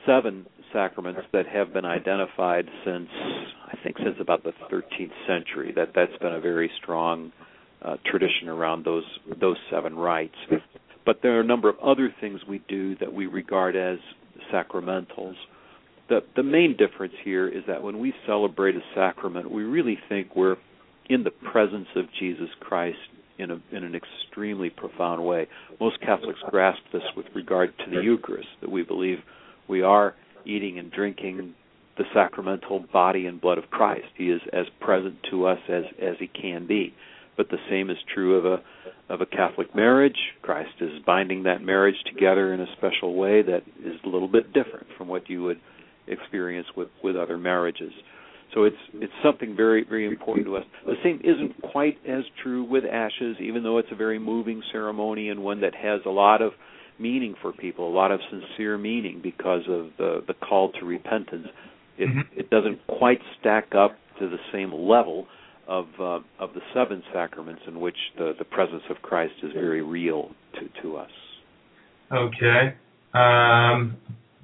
seven 0.06 0.46
sacraments 0.74 1.22
that 1.34 1.48
have 1.48 1.74
been 1.74 1.86
identified 1.86 2.66
since 2.86 3.10
I 3.68 3.76
think 3.84 3.98
since 3.98 4.18
about 4.20 4.44
the 4.44 4.54
13th 4.72 5.12
century. 5.28 5.74
That 5.76 5.90
that's 5.96 6.16
been 6.22 6.34
a 6.34 6.42
very 6.42 6.70
strong 6.82 7.32
uh, 7.82 7.98
tradition 8.06 8.48
around 8.48 8.86
those 8.86 9.06
those 9.40 9.58
seven 9.72 9.96
rites. 9.96 10.36
But 11.06 11.20
there 11.22 11.38
are 11.38 11.42
a 11.42 11.46
number 11.46 11.70
of 11.70 11.80
other 11.80 12.14
things 12.20 12.42
we 12.48 12.62
do 12.68 12.96
that 12.98 13.14
we 13.14 13.28
regard 13.28 13.76
as 13.76 13.98
sacramentals. 14.54 15.36
The 16.10 16.22
the 16.36 16.44
main 16.44 16.78
difference 16.78 17.14
here 17.24 17.48
is 17.48 17.64
that 17.68 17.84
when 17.84 18.00
we 18.00 18.14
celebrate 18.26 18.76
a 18.76 18.82
sacrament, 18.96 19.52
we 19.52 19.64
really 19.64 19.98
think 20.08 20.36
we're 20.36 20.58
in 21.10 21.24
the 21.24 21.32
presence 21.32 21.88
of 21.96 22.06
Jesus 22.20 22.50
Christ 22.60 22.98
in 23.38 23.52
a 23.52 23.60
in 23.72 23.84
an 23.84 23.96
extremely 23.96 24.70
profound 24.70 25.26
way. 25.26 25.48
Most 25.80 26.00
Catholics 26.02 26.40
grasp 26.50 26.82
this 26.94 27.04
with 27.16 27.26
regard 27.36 27.74
to 27.80 27.92
the 27.92 28.02
Eucharist, 28.02 28.48
that 28.62 28.72
we 28.72 28.84
believe 28.84 29.20
we 29.68 29.82
are 29.82 30.16
eating 30.46 30.80
and 30.80 30.92
drinking 30.92 31.54
the 31.98 32.06
sacramental 32.14 32.86
body 32.94 33.26
and 33.26 33.42
blood 33.42 33.58
of 33.58 33.70
Christ. 33.70 34.08
He 34.16 34.30
is 34.30 34.42
as 34.54 34.66
present 34.80 35.16
to 35.32 35.46
us 35.46 35.60
as 35.68 35.84
as 36.02 36.16
he 36.20 36.28
can 36.28 36.68
be. 36.68 36.94
But 37.36 37.50
the 37.50 37.58
same 37.70 37.90
is 37.90 37.98
true 38.14 38.36
of 38.38 38.46
a 38.46 38.64
of 39.10 39.22
a 39.22 39.26
Catholic 39.26 39.76
marriage. 39.76 40.18
Christ 40.42 40.82
is 40.82 41.02
binding 41.06 41.44
that 41.44 41.62
marriage 41.62 42.02
together 42.06 42.54
in 42.54 42.62
a 42.62 42.68
special 42.78 43.16
way 43.16 43.42
that 43.42 43.64
is 43.84 43.96
a 44.04 44.08
little 44.08 44.28
bit 44.28 44.54
different 44.54 44.88
from 44.98 45.08
what 45.08 45.30
you 45.30 45.44
would 45.44 45.60
experience 46.08 46.68
with 46.76 46.90
with 47.04 47.16
other 47.16 47.38
marriages. 47.38 47.92
So 48.54 48.64
it's 48.64 48.78
it's 48.94 49.14
something 49.24 49.56
very 49.56 49.84
very 49.84 50.06
important 50.06 50.46
to 50.48 50.58
us. 50.58 50.64
The 50.86 50.96
same 51.04 51.20
isn't 51.24 51.62
quite 51.72 51.98
as 52.08 52.24
true 52.42 52.64
with 52.64 52.84
ashes, 52.86 53.38
even 53.42 53.64
though 53.64 53.78
it's 53.78 53.92
a 53.92 53.96
very 53.96 54.20
moving 54.20 54.62
ceremony 54.72 55.30
and 55.30 55.44
one 55.44 55.62
that 55.62 55.76
has 55.76 56.02
a 56.06 56.10
lot 56.10 56.42
of 56.42 56.54
meaning 57.00 57.36
for 57.42 57.52
people, 57.52 57.88
a 57.88 57.94
lot 57.94 58.12
of 58.12 58.20
sincere 58.30 58.78
meaning 58.78 59.20
because 59.22 59.62
of 59.68 59.90
the 59.98 60.24
the 60.28 60.34
call 60.34 60.72
to 60.74 60.86
repentance. 60.86 61.48
It 61.98 62.10
mm-hmm. 62.10 62.40
it 62.40 62.50
doesn't 62.50 62.86
quite 62.88 63.20
stack 63.40 63.76
up 63.76 63.98
to 64.20 64.30
the 64.30 64.38
same 64.52 64.74
level 64.74 65.28
of 65.68 65.86
uh, 66.00 66.20
of 66.40 66.54
the 66.54 66.62
seven 66.74 67.04
sacraments 67.14 67.62
in 67.68 67.80
which 67.80 67.98
the 68.18 68.34
the 68.38 68.46
presence 68.46 68.84
of 68.90 68.98
Christ 69.02 69.34
is 69.44 69.52
very 69.54 69.82
real 69.82 70.32
to 70.54 70.82
to 70.82 70.98
us. 70.98 71.12
Okay. 72.12 72.76
Um, 73.14 73.98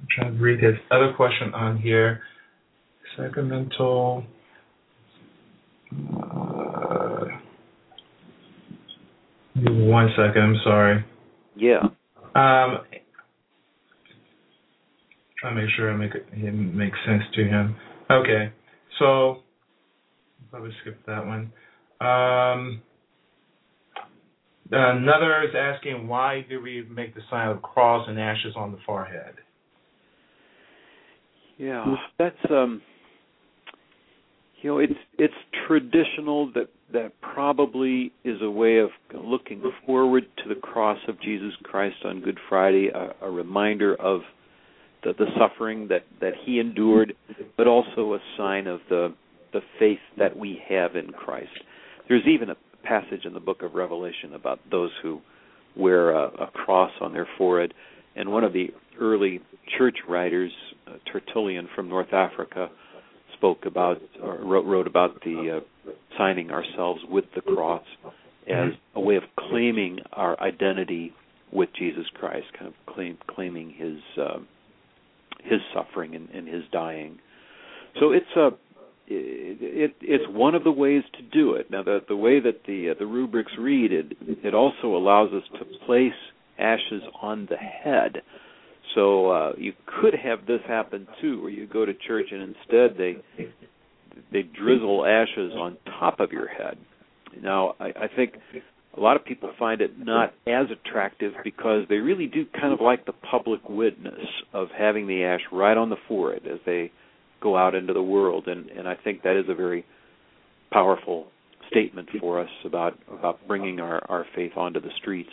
I'm 0.04 0.08
trying 0.10 0.36
to 0.36 0.42
read 0.42 0.62
his 0.62 0.74
other 0.90 1.14
question 1.16 1.54
on 1.54 1.78
here. 1.78 2.20
Sacramental. 3.16 4.24
Uh, 5.92 7.24
one 9.54 10.10
second. 10.10 10.42
I'm 10.42 10.56
sorry. 10.62 11.04
Yeah. 11.56 11.84
Um, 12.34 12.84
trying 15.40 15.56
to 15.56 15.62
make 15.62 15.70
sure 15.74 15.90
I 15.90 15.96
make 15.96 16.14
it, 16.14 16.26
it 16.32 16.52
makes 16.52 16.98
sense 17.06 17.22
to 17.36 17.44
him. 17.44 17.76
Okay, 18.10 18.52
so 18.98 19.38
probably 20.50 20.70
skip 20.82 20.98
that 21.06 21.24
one. 21.24 21.50
Um, 22.00 22.82
another 24.70 25.44
is 25.44 25.54
asking 25.56 26.08
why 26.08 26.44
do 26.46 26.60
we 26.60 26.86
make 26.90 27.14
the 27.14 27.22
sign 27.30 27.48
of 27.48 27.56
the 27.56 27.62
cross 27.62 28.06
and 28.06 28.20
ashes 28.20 28.52
on 28.54 28.72
the 28.72 28.78
forehead? 28.84 29.36
Yeah, 31.58 31.84
that's 32.18 32.36
um, 32.50 32.82
you 34.62 34.70
know, 34.70 34.78
it's 34.78 34.92
it's 35.18 35.34
traditional 35.66 36.50
that 36.54 36.68
that 36.92 37.12
probably 37.20 38.12
is 38.24 38.38
a 38.40 38.50
way 38.50 38.78
of 38.78 38.90
looking 39.14 39.62
forward 39.86 40.24
to 40.42 40.48
the 40.48 40.60
cross 40.60 40.98
of 41.06 41.20
Jesus 41.20 41.52
Christ 41.62 41.96
on 42.04 42.20
Good 42.20 42.38
Friday, 42.48 42.88
a, 42.88 43.26
a 43.26 43.30
reminder 43.30 43.94
of 43.96 44.22
the, 45.02 45.12
the 45.12 45.26
suffering 45.38 45.88
that 45.88 46.04
that 46.20 46.32
He 46.44 46.58
endured, 46.58 47.14
but 47.56 47.66
also 47.66 48.14
a 48.14 48.18
sign 48.38 48.66
of 48.66 48.80
the 48.88 49.14
the 49.52 49.60
faith 49.78 50.00
that 50.18 50.36
we 50.36 50.60
have 50.68 50.96
in 50.96 51.12
Christ. 51.12 51.52
There's 52.08 52.26
even 52.26 52.50
a 52.50 52.56
passage 52.84 53.24
in 53.24 53.34
the 53.34 53.40
book 53.40 53.62
of 53.62 53.74
Revelation 53.74 54.34
about 54.34 54.60
those 54.70 54.90
who 55.02 55.20
wear 55.76 56.10
a, 56.10 56.26
a 56.44 56.46
cross 56.52 56.90
on 57.00 57.12
their 57.12 57.28
forehead. 57.38 57.74
And 58.16 58.30
one 58.30 58.44
of 58.44 58.52
the 58.52 58.68
early 59.00 59.40
church 59.78 59.98
writers, 60.08 60.52
uh, 60.86 60.92
Tertullian 61.10 61.68
from 61.74 61.88
North 61.88 62.12
Africa, 62.12 62.68
spoke 63.36 63.66
about 63.66 63.98
or 64.22 64.38
wrote, 64.44 64.64
wrote 64.64 64.86
about 64.86 65.20
the 65.22 65.60
uh, 65.60 65.90
signing 66.16 66.50
ourselves 66.50 67.00
with 67.08 67.24
the 67.34 67.40
cross 67.40 67.84
as 68.48 68.72
a 68.94 69.00
way 69.00 69.16
of 69.16 69.22
claiming 69.50 69.98
our 70.12 70.38
identity 70.40 71.12
with 71.52 71.68
Jesus 71.78 72.04
Christ, 72.14 72.46
kind 72.58 72.66
of 72.66 72.94
claim, 72.94 73.18
claiming 73.28 73.74
His 73.76 73.98
uh, 74.22 74.38
His 75.42 75.60
suffering 75.74 76.14
and, 76.14 76.28
and 76.30 76.48
His 76.48 76.62
dying. 76.72 77.18
So 78.00 78.12
it's 78.12 78.26
a 78.36 78.50
it, 79.06 79.94
it's 80.00 80.24
one 80.30 80.54
of 80.54 80.64
the 80.64 80.72
ways 80.72 81.02
to 81.14 81.22
do 81.22 81.54
it. 81.54 81.70
Now, 81.70 81.82
the 81.82 82.00
the 82.08 82.16
way 82.16 82.40
that 82.40 82.62
the 82.66 82.90
uh, 82.90 82.94
the 82.98 83.06
rubrics 83.06 83.52
read 83.58 83.92
it, 83.92 84.16
it 84.20 84.54
also 84.54 84.96
allows 84.96 85.32
us 85.32 85.42
to 85.58 85.64
place 85.86 86.12
ashes 86.58 87.02
on 87.20 87.46
the 87.50 87.56
head. 87.56 88.22
So 88.94 89.30
uh, 89.30 89.52
you 89.56 89.72
could 90.00 90.14
have 90.14 90.46
this 90.46 90.60
happen 90.66 91.06
too, 91.20 91.42
where 91.42 91.50
you 91.50 91.66
go 91.66 91.84
to 91.84 91.92
church 92.06 92.26
and 92.30 92.42
instead 92.42 92.96
they 92.96 93.16
they 94.32 94.42
drizzle 94.42 95.04
ashes 95.04 95.52
on 95.54 95.76
top 95.98 96.20
of 96.20 96.32
your 96.32 96.48
head. 96.48 96.76
Now, 97.42 97.74
I, 97.80 97.86
I 97.86 98.08
think 98.14 98.34
a 98.96 99.00
lot 99.00 99.16
of 99.16 99.24
people 99.24 99.50
find 99.58 99.80
it 99.80 99.98
not 99.98 100.34
as 100.46 100.66
attractive 100.70 101.32
because 101.42 101.84
they 101.88 101.96
really 101.96 102.26
do 102.26 102.44
kind 102.60 102.72
of 102.72 102.80
like 102.80 103.06
the 103.06 103.12
public 103.12 103.60
witness 103.68 104.20
of 104.52 104.68
having 104.76 105.06
the 105.06 105.24
ash 105.24 105.40
right 105.50 105.76
on 105.76 105.90
the 105.90 105.96
forehead 106.06 106.46
as 106.46 106.60
they 106.64 106.92
go 107.40 107.56
out 107.56 107.74
into 107.74 107.92
the 107.92 108.02
world, 108.02 108.46
and 108.46 108.70
and 108.70 108.88
I 108.88 108.94
think 108.94 109.22
that 109.22 109.36
is 109.36 109.46
a 109.48 109.54
very 109.54 109.84
powerful 110.70 111.26
statement 111.70 112.08
for 112.20 112.40
us 112.40 112.50
about 112.64 112.98
about 113.12 113.46
bringing 113.48 113.80
our 113.80 114.00
our 114.08 114.26
faith 114.34 114.52
onto 114.56 114.80
the 114.80 114.90
streets. 114.98 115.30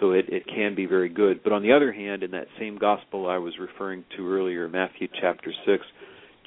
So 0.00 0.12
it 0.12 0.26
it 0.28 0.46
can 0.46 0.74
be 0.74 0.86
very 0.86 1.08
good. 1.08 1.42
But 1.42 1.52
on 1.52 1.62
the 1.62 1.72
other 1.72 1.92
hand, 1.92 2.22
in 2.22 2.30
that 2.32 2.48
same 2.58 2.78
gospel 2.78 3.28
I 3.28 3.38
was 3.38 3.54
referring 3.58 4.04
to 4.16 4.32
earlier, 4.32 4.68
Matthew 4.68 5.08
chapter 5.20 5.52
six, 5.66 5.84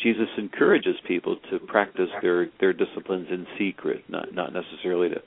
Jesus 0.04 0.28
encourages 0.38 0.96
people 1.08 1.38
to 1.52 1.60
practice 1.60 2.10
their 2.22 2.50
their 2.60 2.74
disciplines 2.74 3.28
in 3.30 3.46
secret, 3.58 4.04
not 4.10 4.34
not 4.34 4.54
necessarily 4.54 5.10
to 5.10 5.22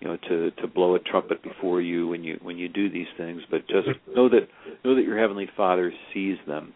you 0.00 0.08
know 0.08 0.16
to 0.28 0.50
to 0.50 0.66
blow 0.66 0.94
a 0.96 0.98
trumpet 0.98 1.42
before 1.42 1.80
you 1.80 2.08
when 2.08 2.24
you 2.24 2.38
when 2.42 2.58
you 2.58 2.68
do 2.68 2.90
these 2.90 3.08
things, 3.16 3.42
but 3.50 3.60
just 3.68 3.88
know 4.14 4.28
that 4.28 4.48
know 4.84 4.94
that 4.94 5.04
your 5.04 5.18
heavenly 5.18 5.48
Father 5.56 5.92
sees 6.12 6.36
them 6.46 6.74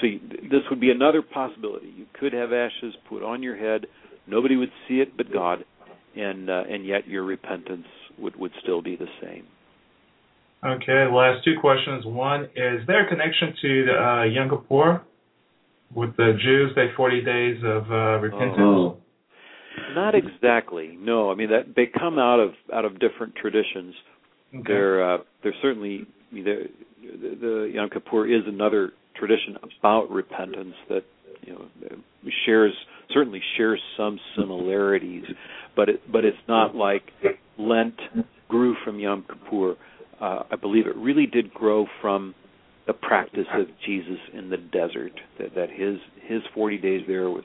so 0.00 0.06
you, 0.06 0.20
this 0.50 0.62
would 0.70 0.80
be 0.80 0.90
another 0.90 1.22
possibility. 1.22 1.92
You 1.96 2.06
could 2.18 2.32
have 2.32 2.52
ashes 2.52 2.94
put 3.08 3.22
on 3.22 3.42
your 3.42 3.56
head. 3.56 3.86
Nobody 4.26 4.56
would 4.56 4.70
see 4.88 4.94
it 4.94 5.16
but 5.16 5.32
God, 5.32 5.64
and 6.16 6.48
uh, 6.48 6.64
and 6.68 6.86
yet 6.86 7.06
your 7.06 7.24
repentance 7.24 7.86
would 8.18 8.36
would 8.36 8.52
still 8.62 8.82
be 8.82 8.96
the 8.96 9.08
same. 9.22 9.46
Okay. 10.64 11.06
Last 11.10 11.44
two 11.44 11.56
questions. 11.60 12.04
One 12.06 12.44
is 12.44 12.86
there 12.86 13.06
a 13.06 13.08
connection 13.08 13.54
to 13.62 13.84
the 13.86 13.92
uh, 13.92 14.24
Yom 14.24 14.48
Kippur 14.48 15.02
with 15.94 16.16
the 16.16 16.32
Jews? 16.42 16.72
They 16.76 16.86
forty 16.96 17.22
days 17.22 17.58
of 17.64 17.90
uh, 17.90 18.20
repentance. 18.20 18.58
Oh. 18.58 18.96
Not 19.94 20.14
exactly. 20.14 20.96
No, 21.00 21.30
I 21.30 21.34
mean 21.34 21.50
that 21.50 21.74
they 21.74 21.86
come 21.86 22.18
out 22.18 22.38
of 22.38 22.50
out 22.72 22.84
of 22.84 23.00
different 23.00 23.34
traditions. 23.34 23.94
Okay. 24.54 24.62
They're 24.68 25.14
uh, 25.14 25.18
they're 25.42 25.54
certainly 25.60 26.06
the, 26.30 26.68
the 27.02 27.70
Yom 27.74 27.90
Kippur 27.90 28.26
is 28.26 28.42
another 28.46 28.92
tradition 29.16 29.56
about 29.80 30.10
repentance 30.10 30.74
that 30.88 31.02
you 31.42 31.54
know 31.54 31.66
shares 32.46 32.72
certainly 33.12 33.40
shares 33.56 33.80
some 33.96 34.18
similarities, 34.36 35.24
but 35.74 35.88
it 35.88 36.12
but 36.12 36.24
it's 36.24 36.36
not 36.48 36.74
like 36.74 37.02
Lent 37.58 37.98
grew 38.48 38.76
from 38.84 39.00
Yom 39.00 39.24
Kippur. 39.28 39.76
Uh, 40.22 40.44
I 40.52 40.56
believe 40.56 40.86
it 40.86 40.94
really 40.96 41.26
did 41.26 41.52
grow 41.52 41.86
from 42.00 42.34
the 42.86 42.92
practice 42.92 43.46
of 43.52 43.66
Jesus 43.84 44.18
in 44.32 44.50
the 44.50 44.56
desert. 44.56 45.12
That 45.38 45.54
that 45.56 45.70
his 45.70 45.98
his 46.26 46.42
forty 46.54 46.78
days 46.78 47.02
there 47.08 47.28
were, 47.28 47.42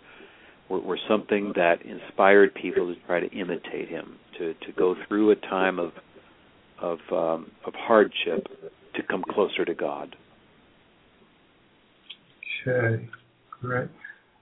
were, 0.69 0.79
were 0.79 0.99
something 1.09 1.53
that 1.55 1.77
inspired 1.83 2.53
people 2.53 2.93
to 2.93 3.01
try 3.07 3.19
to 3.19 3.29
imitate 3.31 3.89
him, 3.89 4.17
to 4.37 4.53
to 4.53 4.71
go 4.77 4.95
through 5.07 5.31
a 5.31 5.35
time 5.35 5.79
of 5.79 5.91
of 6.79 6.99
um, 7.11 7.51
of 7.65 7.73
hardship 7.73 8.47
to 8.95 9.03
come 9.03 9.23
closer 9.27 9.65
to 9.65 9.73
God. 9.73 10.15
Okay, 12.67 13.09
great. 13.59 13.89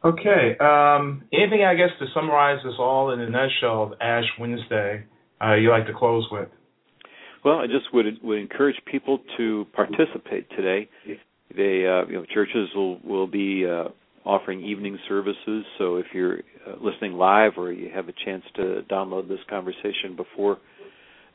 Okay, 0.03 0.57
um, 0.59 1.23
anything 1.33 1.63
I 1.63 1.75
guess 1.75 1.89
to 1.99 2.05
summarize 2.13 2.59
this 2.63 2.75
all 2.77 3.11
in 3.11 3.21
a 3.21 3.29
nutshell 3.29 3.83
of 3.83 3.93
Ash 4.01 4.25
Wednesday 4.39 5.05
uh, 5.41 5.55
you 5.55 5.69
like 5.69 5.87
to 5.87 5.93
close 5.93 6.27
with? 6.31 6.49
Well, 7.45 7.59
I 7.59 7.67
just 7.67 7.93
would 7.93 8.05
would 8.23 8.39
encourage 8.39 8.75
people 8.91 9.19
to 9.37 9.67
participate 9.73 10.49
today. 10.49 10.89
They, 11.55 11.85
uh, 11.85 12.07
you 12.07 12.13
know, 12.13 12.25
churches 12.33 12.69
will 12.73 12.99
will 13.03 13.27
be 13.27 13.67
uh, 13.67 13.89
offering 14.27 14.63
evening 14.63 14.97
services. 15.07 15.63
So 15.77 15.97
if 15.97 16.07
you're 16.11 16.39
uh, 16.67 16.73
listening 16.81 17.13
live 17.13 17.51
or 17.57 17.71
you 17.71 17.91
have 17.93 18.09
a 18.09 18.13
chance 18.25 18.43
to 18.55 18.81
download 18.91 19.27
this 19.27 19.37
conversation 19.47 20.15
before 20.17 20.57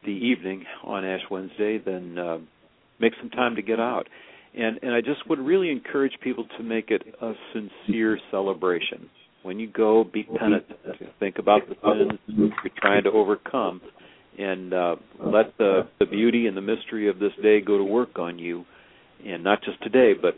the 0.04 0.10
evening 0.10 0.64
on 0.82 1.04
Ash 1.04 1.20
Wednesday, 1.30 1.78
then 1.78 2.18
uh, 2.18 2.38
make 2.98 3.12
some 3.20 3.30
time 3.30 3.54
to 3.54 3.62
get 3.62 3.78
out. 3.78 4.08
And 4.58 4.80
and 4.82 4.92
I 4.92 5.00
just 5.00 5.28
would 5.28 5.38
really 5.38 5.70
encourage 5.70 6.14
people 6.24 6.44
to 6.58 6.64
make 6.64 6.90
it 6.90 7.02
a 7.22 7.34
sincere 7.52 8.18
celebration. 8.32 9.08
When 9.44 9.60
you 9.60 9.70
go, 9.70 10.04
be 10.04 10.24
penitent. 10.24 10.76
Think 11.20 11.38
about 11.38 11.62
the 11.68 11.76
sins 11.82 12.18
you're 12.26 12.50
trying 12.76 13.04
to 13.04 13.10
overcome, 13.10 13.80
and 14.40 14.72
uh, 14.72 14.96
let 15.18 15.56
the 15.58 15.82
the 15.98 16.06
beauty 16.06 16.46
and 16.46 16.56
the 16.56 16.62
mystery 16.62 17.08
of 17.08 17.18
this 17.18 17.32
day 17.42 17.60
go 17.60 17.78
to 17.78 17.84
work 17.84 18.18
on 18.18 18.38
you, 18.38 18.64
and 19.24 19.44
not 19.44 19.62
just 19.62 19.82
today, 19.82 20.12
but 20.20 20.34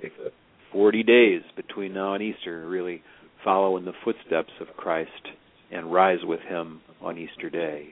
40 0.72 1.02
days 1.02 1.42
between 1.56 1.94
now 1.94 2.14
and 2.14 2.22
Easter. 2.22 2.66
Really 2.68 3.02
follow 3.44 3.76
in 3.76 3.84
the 3.84 3.92
footsteps 4.04 4.52
of 4.60 4.68
Christ 4.76 5.10
and 5.70 5.92
rise 5.92 6.18
with 6.22 6.40
Him 6.40 6.80
on 7.00 7.16
Easter 7.16 7.48
Day. 7.48 7.88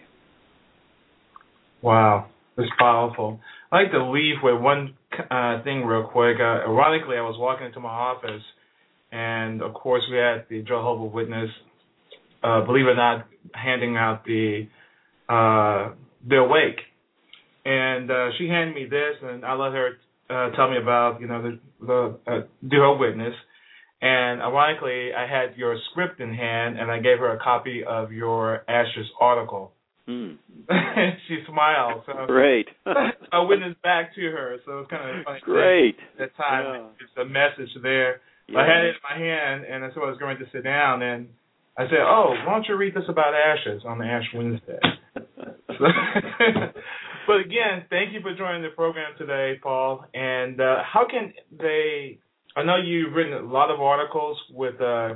Wow, 1.83 2.27
that's 2.57 2.69
powerful. 2.79 3.41
I'd 3.71 3.83
like 3.83 3.93
to 3.93 4.11
leave 4.11 4.37
with 4.43 4.61
one 4.61 4.95
uh, 5.31 5.63
thing 5.63 5.85
real 5.85 6.09
quick. 6.09 6.37
Uh, 6.41 6.69
ironically, 6.69 7.17
I 7.17 7.23
was 7.23 7.37
walking 7.39 7.67
into 7.67 7.81
my 7.81 7.89
office, 7.89 8.43
and 9.13 9.63
of 9.63 9.75
course, 9.75 10.03
we 10.11 10.19
had 10.19 10.47
the 10.51 10.63
Jehovah 10.63 11.05
Witness, 11.05 11.51
uh, 12.43 12.65
believe 12.67 12.87
it 12.87 12.91
or 12.91 12.97
not, 12.97 13.27
handing 13.55 13.97
out 13.97 14.25
the 14.25 14.67
uh, 15.31 15.93
their 16.29 16.47
wake, 16.47 16.81
and 17.65 18.11
uh, 18.11 18.29
she 18.39 18.49
handed 18.49 18.75
me 18.75 18.85
this, 18.85 19.17
and 19.23 19.45
I 19.45 19.55
let 19.55 19.73
her 19.73 19.91
uh, 20.29 20.51
tell 20.57 20.71
me 20.71 20.79
about 20.79 21.21
you 21.21 21.29
know 21.29 21.43
the 21.43 21.59
the 21.87 22.19
uh, 22.27 22.41
Jehovah 22.69 22.99
Witness. 23.01 23.35
And 24.03 24.41
ironically, 24.41 25.11
I 25.13 25.27
had 25.27 25.59
your 25.59 25.77
script 25.91 26.21
in 26.21 26.33
hand, 26.33 26.79
and 26.79 26.91
I 26.91 27.01
gave 27.01 27.19
her 27.19 27.37
a 27.37 27.39
copy 27.39 27.85
of 27.87 28.13
your 28.13 28.65
Ashes 28.67 29.07
article. 29.21 29.73
Mm. 30.09 30.39
she 31.29 31.39
smiled. 31.47 32.03
So 32.07 32.13
Great. 32.27 32.67
I 32.87 33.41
witnessed 33.41 33.83
back 33.83 34.15
to 34.15 34.23
her, 34.23 34.57
so 34.65 34.73
it 34.73 34.77
was 34.77 34.87
kind 34.89 35.19
of 35.19 35.25
funny. 35.25 35.41
Great. 35.45 35.97
At 36.15 36.19
that 36.19 36.37
time, 36.37 36.65
Yeah. 36.65 37.05
it's 37.05 37.17
a 37.21 37.25
message 37.27 37.71
there. 37.83 38.21
Yeah. 38.49 38.61
I 38.61 38.63
had 38.67 38.85
it 38.85 38.97
in 38.97 39.03
my 39.05 39.17
hand, 39.25 39.65
and 39.71 39.85
I 39.85 39.89
said 39.89 39.99
I 40.03 40.09
was 40.09 40.19
going 40.19 40.39
to 40.39 40.47
sit 40.51 40.65
down, 40.65 41.03
and 41.03 41.29
I 41.77 41.85
said, 41.85 42.01
"Oh, 42.01 42.35
why 42.47 42.53
don't 42.55 42.67
you 42.69 42.77
read 42.77 42.95
this 42.95 43.05
about 43.09 43.35
ashes 43.35 43.83
on 43.85 43.99
the 43.99 44.07
Ash 44.07 44.25
Wednesday?" 44.35 44.81
But 47.31 47.43
again, 47.47 47.85
thank 47.91 48.13
you 48.13 48.21
for 48.23 48.35
joining 48.37 48.63
the 48.63 48.71
program 48.75 49.13
today, 49.17 49.57
Paul. 49.63 50.05
And 50.13 50.61
uh, 50.61 50.79
how 50.83 51.07
can 51.09 51.33
they? 51.57 52.19
I 52.57 52.65
know 52.65 52.77
you've 52.77 53.15
written 53.15 53.35
a 53.35 53.47
lot 53.47 53.71
of 53.71 53.81
articles 53.81 54.37
with 54.51 54.81
uh, 54.81 55.15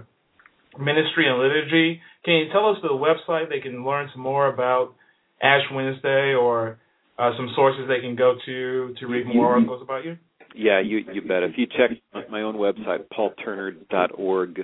ministry 0.78 1.28
and 1.28 1.40
liturgy. 1.40 2.00
Can 2.24 2.34
you 2.34 2.44
tell 2.52 2.70
us 2.70 2.76
the 2.82 2.90
website 2.90 3.48
they 3.48 3.58
can 3.58 3.84
learn 3.84 4.10
some 4.14 4.22
more 4.22 4.46
about 4.46 4.94
Ash 5.42 5.62
Wednesday, 5.72 6.34
or 6.34 6.78
uh, 7.18 7.32
some 7.36 7.50
sources 7.56 7.86
they 7.88 8.00
can 8.00 8.14
go 8.14 8.34
to 8.46 8.94
to 9.00 9.06
read 9.08 9.26
more 9.26 9.54
articles 9.54 9.82
about 9.82 10.04
you? 10.04 10.16
Yeah, 10.54 10.80
you 10.80 10.98
you 11.12 11.20
bet. 11.20 11.42
If 11.42 11.54
you 11.56 11.66
check 11.66 11.98
my 12.30 12.42
own 12.42 12.54
website, 12.54 13.06
paulturner.org, 13.12 14.60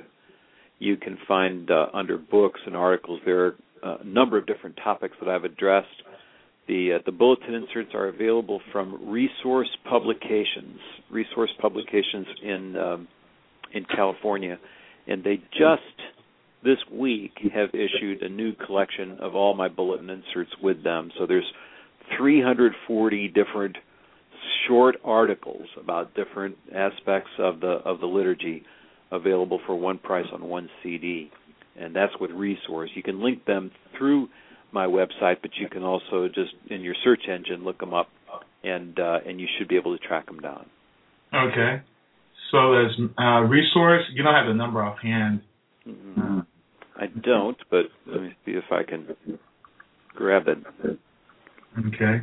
you 0.79 0.97
can 0.97 1.19
find 1.27 1.69
uh, 1.69 1.87
under 1.93 2.16
books 2.16 2.61
and 2.64 2.77
articles 2.77 3.21
there 3.25 3.55
a 3.83 4.05
number 4.05 4.38
of 4.38 4.47
different 4.47 4.77
topics 4.83 5.16
that 5.21 5.29
I've 5.29 5.45
addressed. 5.45 5.88
The 6.69 6.95
uh, 6.95 6.99
the 7.05 7.12
bulletin 7.12 7.55
inserts 7.55 7.90
are 7.95 8.09
available 8.09 8.61
from 8.73 9.11
Resource 9.11 9.69
Publications, 9.88 10.79
Resource 11.11 11.51
Publications 11.61 12.27
in 12.43 12.77
um, 12.77 13.09
in 13.73 13.85
California, 13.85 14.59
and 15.07 15.25
they 15.25 15.37
just 15.53 15.83
this 16.62 16.79
week 16.93 17.33
have 17.55 17.71
issued 17.71 18.23
a 18.23 18.29
new 18.29 18.55
collection 18.55 19.19
of 19.21 19.35
all 19.35 19.55
my 19.55 19.69
bulletin 19.69 20.11
inserts 20.11 20.51
with 20.62 20.85
them. 20.85 21.11
So 21.19 21.27
there's 21.27 21.51
340 22.19 23.29
different 23.29 23.77
short 24.69 24.97
articles 25.05 25.66
about 25.81 26.14
different 26.14 26.57
aspects 26.75 27.31
of 27.38 27.61
the 27.61 27.81
of 27.85 28.01
the 28.01 28.07
liturgy 28.07 28.62
available 29.12 29.61
for 29.66 29.75
one 29.75 29.99
price 29.99 30.27
on 30.33 30.45
one 30.45 30.69
CD, 30.83 31.31
and 31.81 31.95
that's 31.95 32.12
with 32.21 32.31
Resource. 32.31 32.90
You 32.95 33.03
can 33.03 33.23
link 33.23 33.45
them 33.45 33.71
through 33.97 34.29
my 34.73 34.87
website, 34.87 35.37
but 35.43 35.51
you 35.61 35.69
can 35.69 35.83
also 35.83 36.29
just 36.29 36.53
in 36.71 36.83
your 36.83 36.95
search 37.03 37.23
engine 37.29 37.64
look 37.64 37.79
them 37.79 37.95
up, 37.95 38.09
and 38.62 38.99
uh, 38.99 39.19
and 39.27 39.40
you 39.40 39.47
should 39.59 39.69
be 39.69 39.77
able 39.77 39.97
to 39.97 40.07
track 40.07 40.27
them 40.27 40.40
down. 40.40 40.66
Okay. 41.35 41.83
So 42.51 42.73
there's 42.73 43.01
uh, 43.19 43.40
resource. 43.43 44.03
You 44.12 44.23
don't 44.23 44.35
have 44.35 44.47
the 44.47 44.55
number 44.55 44.83
offhand. 44.83 45.43
Mhm. 45.87 46.47
I 46.97 47.07
don't, 47.07 47.57
but 47.71 47.87
let 48.07 48.21
me 48.23 48.35
see 48.45 48.53
if 48.53 48.64
I 48.71 48.83
can 48.83 49.07
grab 50.14 50.49
it. 50.49 50.59
Okay. 51.79 52.23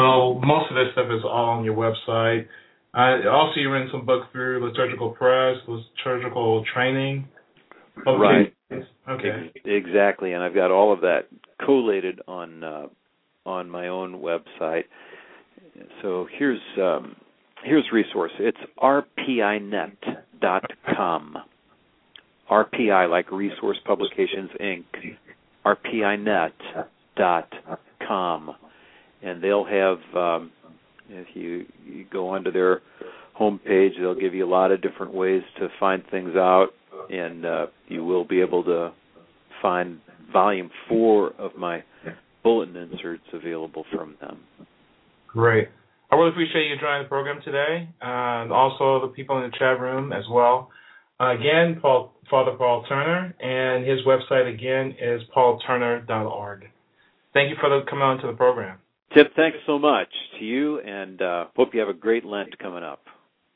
Well, 0.00 0.40
most 0.42 0.70
of 0.70 0.76
this 0.76 0.92
stuff 0.92 1.06
is 1.10 1.22
all 1.24 1.58
on 1.58 1.64
your 1.64 1.76
website. 1.76 2.46
I 2.94 3.26
also 3.28 3.60
you 3.60 3.70
ran 3.70 3.88
some 3.92 4.04
books 4.06 4.26
through 4.32 4.66
liturgical 4.66 5.10
press, 5.10 5.56
liturgical 5.68 6.64
training. 6.72 7.28
Right. 8.06 8.54
Okay. 9.08 9.50
Exactly, 9.64 10.32
and 10.32 10.42
I've 10.42 10.54
got 10.54 10.70
all 10.70 10.92
of 10.92 11.00
that 11.02 11.26
collated 11.64 12.20
on 12.26 12.64
uh, 12.64 12.86
on 13.44 13.68
my 13.68 13.88
own 13.88 14.20
website. 14.20 14.84
So 16.02 16.26
here's 16.38 16.60
um, 16.78 17.16
here's 17.64 17.84
resource. 17.92 18.32
It's 18.38 18.58
rpinet.com. 18.82 19.96
RPI 22.50 23.08
like 23.08 23.30
Resource 23.30 23.78
Publications 23.84 24.50
Inc. 24.60 24.84
rpinet.com, 25.64 26.56
and 29.22 29.42
they'll 29.42 29.64
have 29.64 29.98
um, 30.16 30.50
if 31.10 31.26
you, 31.34 31.66
you 31.84 32.06
go 32.10 32.28
onto 32.28 32.52
their 32.52 32.80
homepage, 33.38 33.90
they'll 33.98 34.18
give 34.18 34.34
you 34.34 34.44
a 34.44 34.48
lot 34.48 34.70
of 34.70 34.82
different 34.82 35.14
ways 35.14 35.42
to 35.58 35.68
find 35.78 36.02
things 36.10 36.36
out, 36.36 36.68
and 37.10 37.44
uh, 37.44 37.66
you 37.88 38.04
will 38.04 38.24
be 38.24 38.40
able 38.40 38.62
to 38.64 38.92
find 39.60 40.00
volume 40.32 40.70
four 40.88 41.32
of 41.38 41.56
my 41.56 41.82
bulletin 42.42 42.76
inserts 42.76 43.24
available 43.32 43.84
from 43.94 44.16
them. 44.20 44.38
Great. 45.26 45.68
I 46.10 46.16
really 46.16 46.30
appreciate 46.30 46.68
you 46.68 46.76
joining 46.80 47.04
the 47.04 47.08
program 47.08 47.40
today, 47.44 47.88
and 48.00 48.52
also 48.52 49.06
the 49.06 49.12
people 49.14 49.36
in 49.42 49.50
the 49.50 49.56
chat 49.56 49.80
room 49.80 50.12
as 50.12 50.24
well. 50.30 50.70
Again, 51.20 51.78
Paul, 51.80 52.12
Father 52.30 52.52
Paul 52.56 52.84
Turner, 52.88 53.34
and 53.40 53.86
his 53.86 54.00
website 54.06 54.52
again 54.52 54.96
is 55.00 55.22
paulturner.org. 55.36 56.64
Thank 57.32 57.50
you 57.50 57.56
for 57.60 57.68
the, 57.68 57.84
coming 57.88 58.02
on 58.02 58.20
to 58.22 58.26
the 58.26 58.32
program. 58.32 58.78
Tim, 59.14 59.26
thanks 59.34 59.58
so 59.66 59.78
much 59.78 60.08
to 60.38 60.44
you, 60.44 60.80
and 60.80 61.20
uh, 61.20 61.46
hope 61.56 61.74
you 61.74 61.80
have 61.80 61.88
a 61.88 61.94
great 61.94 62.24
Lent 62.24 62.56
coming 62.58 62.84
up. 62.84 63.00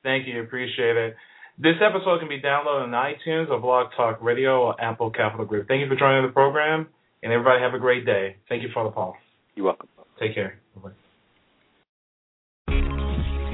Thank 0.03 0.27
you. 0.27 0.43
Appreciate 0.43 0.97
it. 0.97 1.15
This 1.59 1.77
episode 1.81 2.19
can 2.19 2.29
be 2.29 2.41
downloaded 2.41 2.85
on 2.85 2.91
iTunes 2.91 3.49
or 3.49 3.61
Blog 3.61 3.87
Talk 3.97 4.19
Radio 4.21 4.61
or 4.61 4.81
Apple 4.81 5.11
Capital 5.11 5.47
Group. 5.47 5.69
Thank 5.69 5.81
you 5.81 5.89
for 5.89 5.95
joining 5.95 6.27
the 6.27 6.33
program, 6.33 6.89
and 7.23 7.33
everybody 7.33 7.61
have 7.63 7.75
a 7.75 7.79
great 7.79 8.05
day. 8.05 8.37
Thank 8.49 8.63
you, 8.63 8.71
Father 8.75 8.91
Paul. 8.91 9.17
You're 9.55 9.67
welcome. 9.67 9.89
Take 10.19 10.35
care. 10.35 10.59
Bye-bye. 10.75 10.91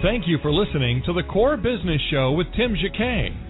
Thank 0.03 0.27
you 0.27 0.39
for 0.41 0.51
listening 0.51 1.03
to 1.05 1.13
the 1.13 1.23
Core 1.31 1.59
Business 1.59 2.01
Show 2.11 2.33
with 2.33 2.47
Tim 2.57 2.75
Jacquet. 2.75 3.50